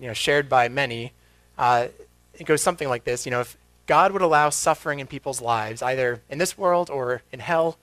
you 0.00 0.06
know, 0.06 0.14
shared 0.14 0.48
by 0.48 0.68
many. 0.68 1.12
Uh, 1.58 1.88
it 2.34 2.44
goes 2.44 2.62
something 2.62 2.88
like 2.88 3.02
this: 3.02 3.26
you 3.26 3.32
know, 3.32 3.40
if 3.40 3.56
God 3.88 4.12
would 4.12 4.22
allow 4.22 4.50
suffering 4.50 5.00
in 5.00 5.08
people's 5.08 5.40
lives, 5.40 5.82
either 5.82 6.22
in 6.30 6.38
this 6.38 6.56
world 6.56 6.88
or 6.88 7.22
in 7.32 7.40
hell, 7.40 7.78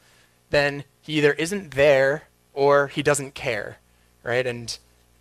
then 0.50 0.86
he 1.02 1.18
either 1.18 1.34
isn't 1.34 1.72
there 1.72 2.30
or 2.54 2.88
he 2.88 3.04
doesn't 3.04 3.36
care 3.36 3.80
right? 4.24 4.46
And 4.46 4.78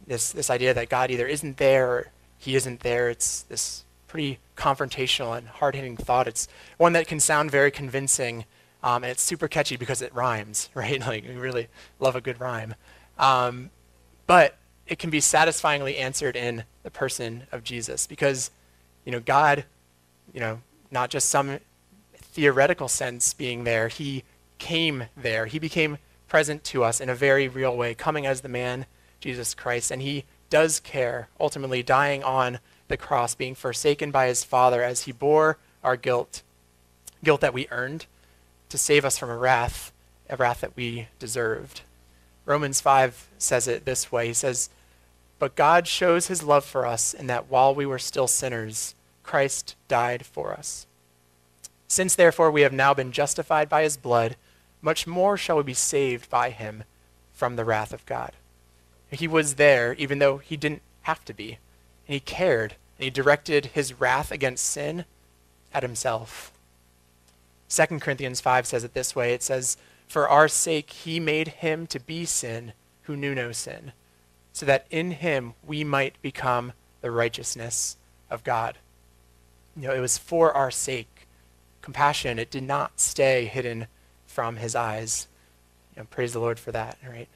this, 0.09 0.33
this 0.33 0.51
idea 0.51 0.75
that 0.75 0.89
God 0.89 1.11
either 1.11 1.27
isn't 1.27 1.59
there 1.59 1.89
or 1.89 2.07
he 2.39 2.57
isn't 2.57 2.81
there, 2.81 3.11
it's 3.11 3.43
this 3.43 3.85
pretty 4.07 4.39
confrontational 4.57 5.37
and 5.37 5.47
hard 5.47 5.75
hitting 5.75 5.97
thought. 5.97 6.27
It's 6.27 6.49
one 6.79 6.95
that 6.95 7.07
can 7.07 7.21
sound 7.21 7.51
very 7.51 7.71
convincing, 7.71 8.45
um, 8.83 9.05
and 9.05 9.11
it's 9.11 9.23
super 9.23 9.47
catchy 9.47 9.77
because 9.77 10.03
it 10.03 10.13
rhymes, 10.15 10.71
right? 10.75 11.01
Like, 11.01 11.25
we 11.25 11.35
really 11.35 11.69
love 12.01 12.17
a 12.17 12.21
good 12.21 12.41
rhyme. 12.41 12.75
Um, 13.19 13.71
but 14.27 14.59
it 14.87 14.99
can 14.99 15.11
be 15.11 15.21
satisfyingly 15.21 15.97
answered 15.97 16.37
in 16.37 16.65
the 16.83 16.91
person 16.91 17.45
of 17.53 17.63
Jesus 17.63 18.07
because, 18.07 18.51
you 19.05 19.13
know, 19.13 19.21
God, 19.21 19.65
you 20.33 20.41
know, 20.41 20.61
not 20.91 21.11
just 21.11 21.29
some 21.29 21.59
theoretical 22.17 22.89
sense 22.89 23.35
being 23.35 23.65
there, 23.65 23.89
he 23.89 24.25
came 24.59 25.05
there. 25.17 25.47
He 25.47 25.59
became 25.59 25.99
present 26.29 26.65
to 26.65 26.85
us 26.85 27.01
in 27.01 27.09
a 27.09 27.15
very 27.15 27.49
real 27.49 27.77
way, 27.77 27.95
coming 27.95 28.27
as 28.27 28.41
the 28.41 28.49
man, 28.49 28.87
Jesus 29.21 29.55
Christ. 29.55 29.91
And 29.91 30.03
he 30.03 30.25
does 30.51 30.81
care, 30.81 31.29
ultimately 31.39 31.83
dying 31.83 32.23
on 32.23 32.59
the 32.89 32.97
cross, 32.97 33.35
being 33.35 33.55
forsaken 33.55 34.11
by 34.11 34.27
his 34.27 34.45
Father 34.45 34.83
as 34.83 35.03
he 35.03 35.13
bore 35.13 35.59
our 35.85 35.97
guilt, 35.97 36.43
guilt 37.23 37.41
that 37.41 37.55
we 37.55 37.69
earned, 37.71 38.07
to 38.69 38.79
save 38.79 39.05
us 39.05 39.19
from 39.19 39.31
a 39.31 39.37
wrath, 39.37 39.93
a 40.29 40.37
wrath 40.37 40.61
that 40.61 40.77
we 40.77 41.09
deserved. 41.19 41.83
Romans 42.45 42.81
5 42.81 43.29
says 43.39 43.69
it 43.69 43.85
this 43.85 44.11
way 44.11 44.29
He 44.29 44.35
says, 44.35 44.71
But 45.39 45.55
God 45.55 45.87
shows 45.87 46.27
his 46.27 46.43
love 46.43 46.65
for 46.65 46.87
us 46.87 47.13
in 47.13 47.27
that 47.27 47.51
while 47.51 47.75
we 47.75 47.87
were 47.87 47.99
still 47.99 48.27
sinners, 48.27 48.95
Christ 49.23 49.77
died 49.87 50.25
for 50.25 50.53
us. 50.53 50.87
Since 51.87 52.15
therefore 52.15 52.51
we 52.51 52.63
have 52.63 52.73
now 52.73 52.95
been 52.95 53.13
justified 53.13 53.69
by 53.69 53.83
his 53.83 53.97
blood, 53.97 54.37
much 54.81 55.07
more 55.07 55.37
shall 55.37 55.57
we 55.57 55.63
be 55.63 55.75
saved 55.75 56.31
by 56.31 56.51
him 56.51 56.85
from 57.33 57.57
the 57.57 57.65
wrath 57.65 57.93
of 57.93 58.07
God. 58.07 58.33
He 59.11 59.29
was 59.29 59.55
there 59.55 59.95
even 59.95 60.19
though 60.19 60.39
he 60.39 60.57
didn't 60.57 60.83
have 61.03 61.25
to 61.25 61.35
be. 61.35 61.59
And 62.07 62.15
he 62.15 62.21
cared, 62.21 62.75
and 62.99 63.05
he 63.05 63.11
directed 63.11 63.67
his 63.67 64.01
wrath 64.01 64.31
against 64.31 64.65
sin 64.65 65.05
at 65.73 65.83
himself. 65.83 66.53
2 67.69 67.99
Corinthians 67.99 68.41
5 68.41 68.67
says 68.67 68.85
it 68.85 68.95
this 68.95 69.15
way 69.15 69.33
it 69.33 69.43
says, 69.43 69.77
For 70.07 70.29
our 70.29 70.49
sake 70.49 70.91
he 70.91 71.21
made 71.21 71.49
him 71.49 71.87
to 71.89 72.01
be 72.01 72.25
sin 72.25 72.73
who 73.03 73.17
knew 73.17 73.35
no 73.35 73.53
sin, 73.53 73.93
so 74.53 74.67
that 74.67 74.87
in 74.91 75.13
him 75.13 75.55
we 75.67 75.85
might 75.85 76.21
become 76.23 76.73
the 77.01 77.11
righteousness 77.11 77.97
of 78.31 78.45
God. 78.45 78.79
You 79.77 79.89
know, 79.89 79.95
it 79.95 80.01
was 80.01 80.19
for 80.19 80.53
our 80.53 80.71
sake. 80.71 81.27
Compassion, 81.83 82.39
it 82.39 82.51
did 82.51 82.65
not 82.65 83.01
stay 83.01 83.47
hidden 83.47 83.87
from 84.27 84.57
his 84.57 84.75
eyes. 84.75 85.29
You 85.95 86.03
know, 86.03 86.07
praise 86.11 86.33
the 86.33 86.41
Lord 86.41 86.59
for 86.59 86.73
that, 86.73 86.99
right? 87.07 87.29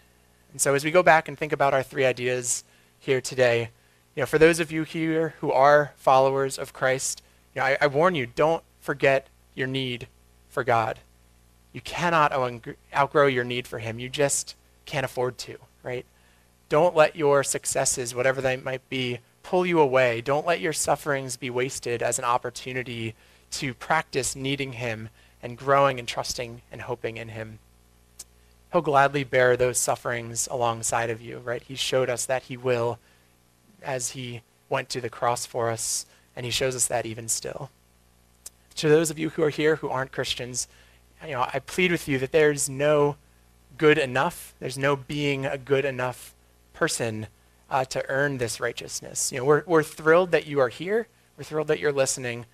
And 0.53 0.61
so 0.61 0.75
as 0.75 0.85
we 0.85 0.91
go 0.91 1.03
back 1.03 1.29
and 1.29 1.37
think 1.37 1.53
about 1.53 1.75
our 1.75 1.83
three 1.83 2.05
ideas 2.05 2.65
here 2.99 3.21
today, 3.21 3.71
you 4.15 4.23
know, 4.23 4.27
for 4.27 4.38
those 4.38 4.61
of 4.61 4.71
you 4.71 4.83
here 4.83 5.35
who 5.41 5.51
are 5.51 5.93
followers 5.97 6.59
of 6.59 6.73
Christ, 6.73 7.23
you 7.55 7.61
know, 7.61 7.67
I, 7.67 7.79
I 7.81 7.87
warn 7.87 8.15
you, 8.15 8.27
don't 8.27 8.62
forget 8.81 9.29
your 9.55 9.67
need 9.67 10.09
for 10.51 10.62
God. 10.62 11.01
You 11.73 11.81
cannot 11.81 12.33
outgrow 12.95 13.27
your 13.27 13.45
need 13.45 13.67
for 13.67 13.79
Him. 13.79 13.99
You 13.99 14.11
just 14.11 14.55
can't 14.85 15.05
afford 15.05 15.38
to, 15.38 15.57
right? 15.83 16.05
Don't 16.69 16.95
let 16.95 17.17
your 17.17 17.43
successes, 17.43 18.15
whatever 18.15 18.43
they 18.43 18.57
might 18.57 18.87
be, 18.91 19.21
pull 19.43 19.65
you 19.65 19.81
away. 19.81 20.21
Don't 20.21 20.47
let 20.47 20.61
your 20.61 20.75
sufferings 20.75 21.37
be 21.37 21.51
wasted 21.51 22.03
as 22.03 22.19
an 22.19 22.25
opportunity 22.25 23.15
to 23.53 23.73
practice 23.75 24.37
needing 24.37 24.75
Him 24.75 25.09
and 25.43 25.57
growing 25.57 25.99
and 25.99 26.07
trusting 26.07 26.61
and 26.71 26.83
hoping 26.83 27.17
in 27.17 27.29
Him. 27.29 27.59
He'll 28.73 28.83
gladly 28.83 29.25
bear 29.25 29.57
those 29.57 29.79
sufferings 29.79 30.49
alongside 30.51 31.11
of 31.11 31.21
you, 31.21 31.39
right? 31.39 31.63
He 31.63 31.75
showed 31.75 32.09
us 32.09 32.27
that 32.27 32.45
He 32.45 32.57
will 32.57 32.99
as 33.83 34.11
He 34.11 34.43
went 34.69 34.89
to 34.91 35.01
the 35.01 35.11
cross 35.11 35.45
for 35.47 35.71
us, 35.71 36.07
and 36.35 36.47
He 36.47 36.51
shows 36.51 36.75
us 36.75 36.87
that 36.87 37.07
even 37.07 37.29
still 37.29 37.71
to 38.77 38.89
those 38.89 39.11
of 39.11 39.19
you 39.19 39.31
who 39.31 39.43
are 39.43 39.51
here 39.51 39.77
who 39.77 39.89
aren't 39.89 40.13
Christians, 40.13 40.69
you 41.25 41.33
know, 41.33 41.43
I 41.43 41.61
plead 41.61 41.93
with 41.93 42.09
you 42.09 42.19
that 42.19 42.33
there's 42.33 42.69
no 42.69 43.17
good 43.79 43.99
enough, 43.99 44.55
there's 44.61 44.79
no 44.79 44.97
being 44.97 45.47
a 45.47 45.59
good 45.59 45.85
enough 45.85 46.35
person 46.73 47.27
uh, 47.71 47.85
to 47.87 48.09
earn 48.09 48.39
this 48.39 48.61
righteousness. 48.61 49.33
You 49.33 49.39
know, 49.39 49.45
we're, 49.45 49.63
we're 49.67 49.83
thrilled 49.83 50.31
that 50.33 50.47
you 50.47 50.61
are 50.61 50.69
here. 50.69 51.07
We're 51.37 51.45
thrilled 51.45 51.69
that 51.69 51.79
you're 51.79 51.93
listening. 51.93 52.45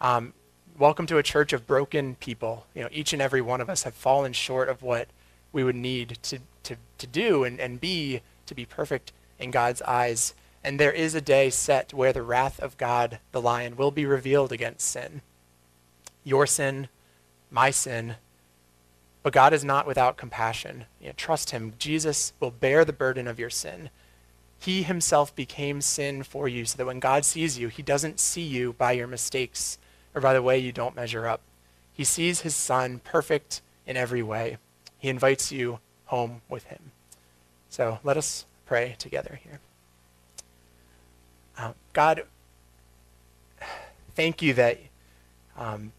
Um, 0.00 0.32
welcome 0.78 1.06
to 1.06 1.18
a 1.18 1.22
church 1.22 1.52
of 1.52 1.66
broken 1.66 2.16
people. 2.16 2.66
You 2.74 2.82
know, 2.82 2.88
each 2.92 3.12
and 3.12 3.22
every 3.22 3.40
one 3.40 3.60
of 3.60 3.70
us 3.70 3.84
have 3.84 3.94
fallen 3.94 4.32
short 4.32 4.68
of 4.68 4.82
what 4.82 5.08
we 5.56 5.64
would 5.64 5.74
need 5.74 6.18
to, 6.20 6.38
to, 6.64 6.76
to 6.98 7.06
do 7.06 7.42
and, 7.42 7.58
and 7.58 7.80
be 7.80 8.20
to 8.44 8.54
be 8.54 8.66
perfect 8.66 9.10
in 9.38 9.50
God's 9.50 9.80
eyes. 9.80 10.34
And 10.62 10.78
there 10.78 10.92
is 10.92 11.14
a 11.14 11.20
day 11.22 11.48
set 11.48 11.94
where 11.94 12.12
the 12.12 12.22
wrath 12.22 12.60
of 12.60 12.76
God, 12.76 13.20
the 13.32 13.40
lion, 13.40 13.74
will 13.74 13.90
be 13.90 14.04
revealed 14.04 14.52
against 14.52 14.86
sin 14.86 15.22
your 16.24 16.46
sin, 16.46 16.88
my 17.50 17.70
sin. 17.70 18.16
But 19.22 19.32
God 19.32 19.54
is 19.54 19.64
not 19.64 19.86
without 19.86 20.18
compassion. 20.18 20.84
You 21.00 21.06
know, 21.06 21.12
trust 21.16 21.52
Him. 21.52 21.72
Jesus 21.78 22.34
will 22.38 22.50
bear 22.50 22.84
the 22.84 22.92
burden 22.92 23.26
of 23.26 23.38
your 23.38 23.48
sin. 23.48 23.88
He 24.58 24.82
Himself 24.82 25.34
became 25.34 25.80
sin 25.80 26.22
for 26.22 26.48
you 26.48 26.66
so 26.66 26.76
that 26.76 26.86
when 26.86 27.00
God 27.00 27.24
sees 27.24 27.58
you, 27.58 27.68
He 27.68 27.82
doesn't 27.82 28.20
see 28.20 28.42
you 28.42 28.74
by 28.74 28.92
your 28.92 29.06
mistakes 29.06 29.78
or 30.14 30.20
by 30.20 30.34
the 30.34 30.42
way 30.42 30.58
you 30.58 30.72
don't 30.72 30.96
measure 30.96 31.26
up. 31.26 31.40
He 31.92 32.04
sees 32.04 32.40
His 32.40 32.54
Son 32.54 33.00
perfect 33.02 33.62
in 33.86 33.96
every 33.96 34.22
way. 34.22 34.58
He 34.98 35.08
invites 35.08 35.52
you 35.52 35.78
home 36.06 36.42
with 36.48 36.64
Him. 36.64 36.92
So 37.68 37.98
let 38.02 38.16
us 38.16 38.46
pray 38.64 38.96
together 38.98 39.38
here. 39.42 39.60
Uh, 41.58 41.72
God, 41.92 42.24
thank 44.14 44.42
you 44.42 44.54
that 44.54 44.78
um, 45.56 45.92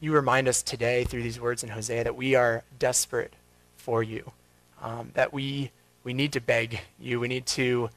you 0.00 0.12
remind 0.12 0.48
us 0.48 0.62
today 0.62 1.04
through 1.04 1.22
these 1.22 1.40
words 1.40 1.62
in 1.62 1.70
Hosea 1.70 2.04
that 2.04 2.16
we 2.16 2.34
are 2.34 2.62
desperate 2.78 3.32
for 3.76 4.02
you, 4.02 4.32
um, 4.82 5.10
that 5.14 5.32
we, 5.32 5.70
we 6.04 6.12
need 6.12 6.32
to 6.32 6.40
beg 6.40 6.80
you, 7.00 7.20
we 7.20 7.28
need 7.28 7.46
to 7.46 7.90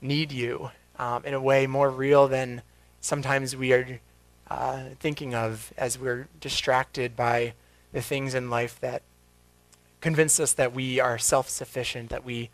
need 0.00 0.32
you 0.32 0.70
um, 0.98 1.24
in 1.24 1.34
a 1.34 1.40
way 1.40 1.66
more 1.66 1.90
real 1.90 2.28
than 2.28 2.62
sometimes 3.00 3.54
we 3.54 3.72
are 3.72 4.00
uh, 4.50 4.84
thinking 4.98 5.34
of 5.34 5.72
as 5.76 5.98
we're 5.98 6.28
distracted 6.40 7.16
by 7.16 7.54
the 7.92 8.02
things 8.02 8.34
in 8.34 8.50
life 8.50 8.78
that 8.80 9.02
convince 10.06 10.38
us 10.38 10.52
that 10.52 10.72
we 10.72 11.00
are 11.00 11.18
self 11.18 11.48
sufficient, 11.48 12.10
that 12.10 12.24
we 12.24 12.48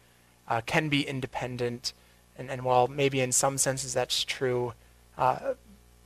uh, 0.49 0.63
can 0.65 0.89
be 0.89 1.07
independent. 1.07 1.93
And, 2.39 2.51
and 2.51 2.63
while 2.63 2.89
maybe 2.89 3.21
in 3.21 3.31
some 3.31 3.59
senses 3.59 3.93
that's 3.93 4.25
true, 4.25 4.73
uh, 5.19 5.53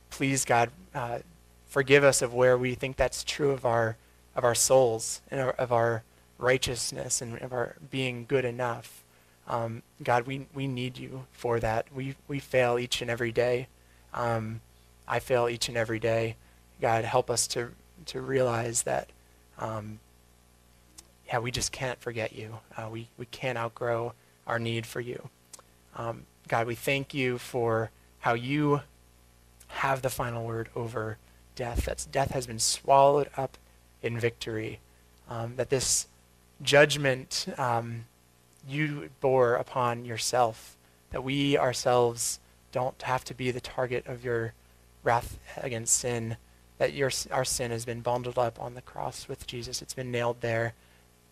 please, 0.09 0.43
God, 0.43 0.71
uh, 0.93 1.19
forgive 1.65 2.03
us 2.03 2.21
of 2.21 2.33
where 2.33 2.57
we 2.57 2.75
think 2.75 2.97
that's 2.97 3.23
true 3.23 3.51
of 3.51 3.63
our 3.65 3.95
of 4.35 4.43
our 4.43 4.53
souls 4.53 5.21
and 5.31 5.39
our, 5.39 5.51
of 5.51 5.71
our 5.71 6.03
righteousness 6.37 7.21
and 7.21 7.41
of 7.41 7.53
our 7.53 7.77
being 7.89 8.25
good 8.27 8.43
enough. 8.43 9.05
Um, 9.47 9.83
God, 10.03 10.27
we, 10.27 10.47
we 10.53 10.67
need 10.67 10.97
you 10.97 11.27
for 11.31 11.61
that. 11.61 11.85
We, 11.95 12.15
we 12.27 12.39
fail 12.39 12.77
each 12.77 13.01
and 13.01 13.09
every 13.09 13.31
day. 13.31 13.67
Um, 14.13 14.59
I 15.07 15.19
fail 15.19 15.47
each 15.47 15.69
and 15.69 15.77
every 15.77 15.99
day. 15.99 16.35
God, 16.81 17.05
help 17.05 17.29
us 17.29 17.47
to, 17.47 17.69
to 18.07 18.19
realize 18.19 18.83
that, 18.83 19.09
um, 19.57 19.99
yeah, 21.27 21.39
we 21.39 21.51
just 21.51 21.71
can't 21.71 21.99
forget 21.99 22.33
you. 22.33 22.59
Uh, 22.75 22.87
we, 22.89 23.09
we 23.17 23.25
can't 23.25 23.57
outgrow 23.57 24.13
our 24.45 24.59
need 24.59 24.85
for 24.85 25.01
you. 25.01 25.29
Um, 25.95 26.23
God, 26.47 26.67
we 26.67 26.75
thank 26.75 27.13
you 27.13 27.37
for 27.37 27.91
how 28.19 28.33
you 28.33 28.81
have 29.67 30.01
the 30.01 30.09
final 30.09 30.45
word 30.45 30.69
over 30.75 31.17
death, 31.55 31.85
that 31.85 32.05
death 32.11 32.31
has 32.31 32.47
been 32.47 32.59
swallowed 32.59 33.29
up 33.35 33.57
in 34.01 34.17
victory, 34.17 34.79
um, 35.29 35.55
that 35.57 35.69
this 35.69 36.07
judgment 36.61 37.47
um, 37.57 38.05
you 38.67 39.09
bore 39.19 39.55
upon 39.55 40.05
yourself, 40.05 40.77
that 41.11 41.23
we 41.23 41.57
ourselves 41.57 42.39
don't 42.71 43.01
have 43.01 43.25
to 43.25 43.33
be 43.33 43.51
the 43.51 43.59
target 43.59 44.05
of 44.07 44.23
your 44.23 44.53
wrath 45.03 45.39
against 45.57 45.95
sin, 45.95 46.37
that 46.77 46.93
your, 46.93 47.11
our 47.31 47.45
sin 47.45 47.71
has 47.71 47.85
been 47.85 48.01
bundled 48.01 48.37
up 48.37 48.61
on 48.61 48.75
the 48.75 48.81
cross 48.81 49.27
with 49.27 49.47
Jesus. 49.47 49.81
It's 49.81 49.93
been 49.93 50.11
nailed 50.11 50.41
there 50.41 50.73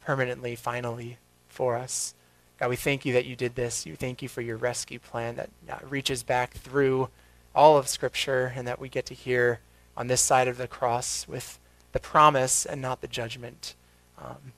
permanently, 0.05 0.55
finally, 0.55 1.17
for 1.47 1.75
us. 1.75 2.13
God, 2.59 2.69
we 2.69 2.75
thank 2.75 3.05
you 3.05 3.13
that 3.13 3.25
you 3.25 3.35
did 3.35 3.55
this. 3.55 3.85
We 3.85 3.95
thank 3.95 4.21
you 4.21 4.29
for 4.29 4.41
your 4.41 4.55
rescue 4.55 4.99
plan 4.99 5.35
that 5.35 5.49
uh, 5.69 5.77
reaches 5.89 6.23
back 6.23 6.53
through 6.53 7.09
all 7.53 7.77
of 7.77 7.87
Scripture 7.87 8.53
and 8.55 8.67
that 8.67 8.79
we 8.79 8.87
get 8.87 9.05
to 9.07 9.13
hear 9.13 9.59
on 9.97 10.07
this 10.07 10.21
side 10.21 10.47
of 10.47 10.57
the 10.57 10.67
cross 10.67 11.27
with 11.27 11.59
the 11.91 11.99
promise 11.99 12.65
and 12.65 12.81
not 12.81 13.01
the 13.01 13.07
judgment. 13.07 13.75
Um, 14.21 14.53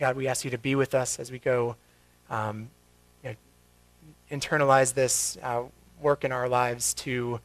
God, 0.00 0.16
we 0.16 0.26
ask 0.26 0.44
you 0.44 0.50
to 0.50 0.58
be 0.58 0.74
with 0.74 0.94
us 0.94 1.18
as 1.18 1.30
we 1.30 1.38
go 1.38 1.76
um, 2.28 2.68
you 3.22 3.30
know, 3.30 3.36
internalize 4.30 4.92
this 4.94 5.38
uh, 5.42 5.62
work 6.00 6.24
in 6.24 6.32
our 6.32 6.48
lives 6.48 6.94
to 6.94 7.40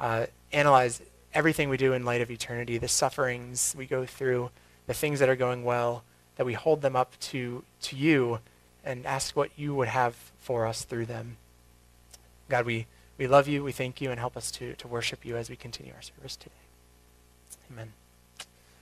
uh, 0.00 0.26
analyze 0.52 1.02
everything 1.34 1.68
we 1.68 1.76
do 1.76 1.92
in 1.92 2.04
light 2.04 2.20
of 2.20 2.30
eternity, 2.30 2.78
the 2.78 2.88
sufferings 2.88 3.74
we 3.76 3.86
go 3.86 4.06
through, 4.06 4.50
the 4.86 4.94
things 4.94 5.20
that 5.20 5.28
are 5.28 5.36
going 5.36 5.62
well, 5.62 6.02
that 6.36 6.46
we 6.46 6.54
hold 6.54 6.82
them 6.82 6.96
up 6.96 7.18
to, 7.20 7.64
to 7.82 7.96
you 7.96 8.40
and 8.84 9.06
ask 9.06 9.36
what 9.36 9.50
you 9.56 9.74
would 9.74 9.88
have 9.88 10.14
for 10.38 10.66
us 10.66 10.84
through 10.84 11.06
them. 11.06 11.36
God, 12.48 12.66
we 12.66 12.86
we 13.18 13.26
love 13.28 13.46
you, 13.46 13.62
we 13.62 13.72
thank 13.72 14.00
you, 14.00 14.10
and 14.10 14.18
help 14.18 14.36
us 14.36 14.50
to, 14.52 14.74
to 14.74 14.88
worship 14.88 15.24
you 15.24 15.36
as 15.36 15.48
we 15.48 15.54
continue 15.54 15.92
our 15.94 16.02
service 16.02 16.34
today. 16.34 16.54
Amen. 17.70 17.92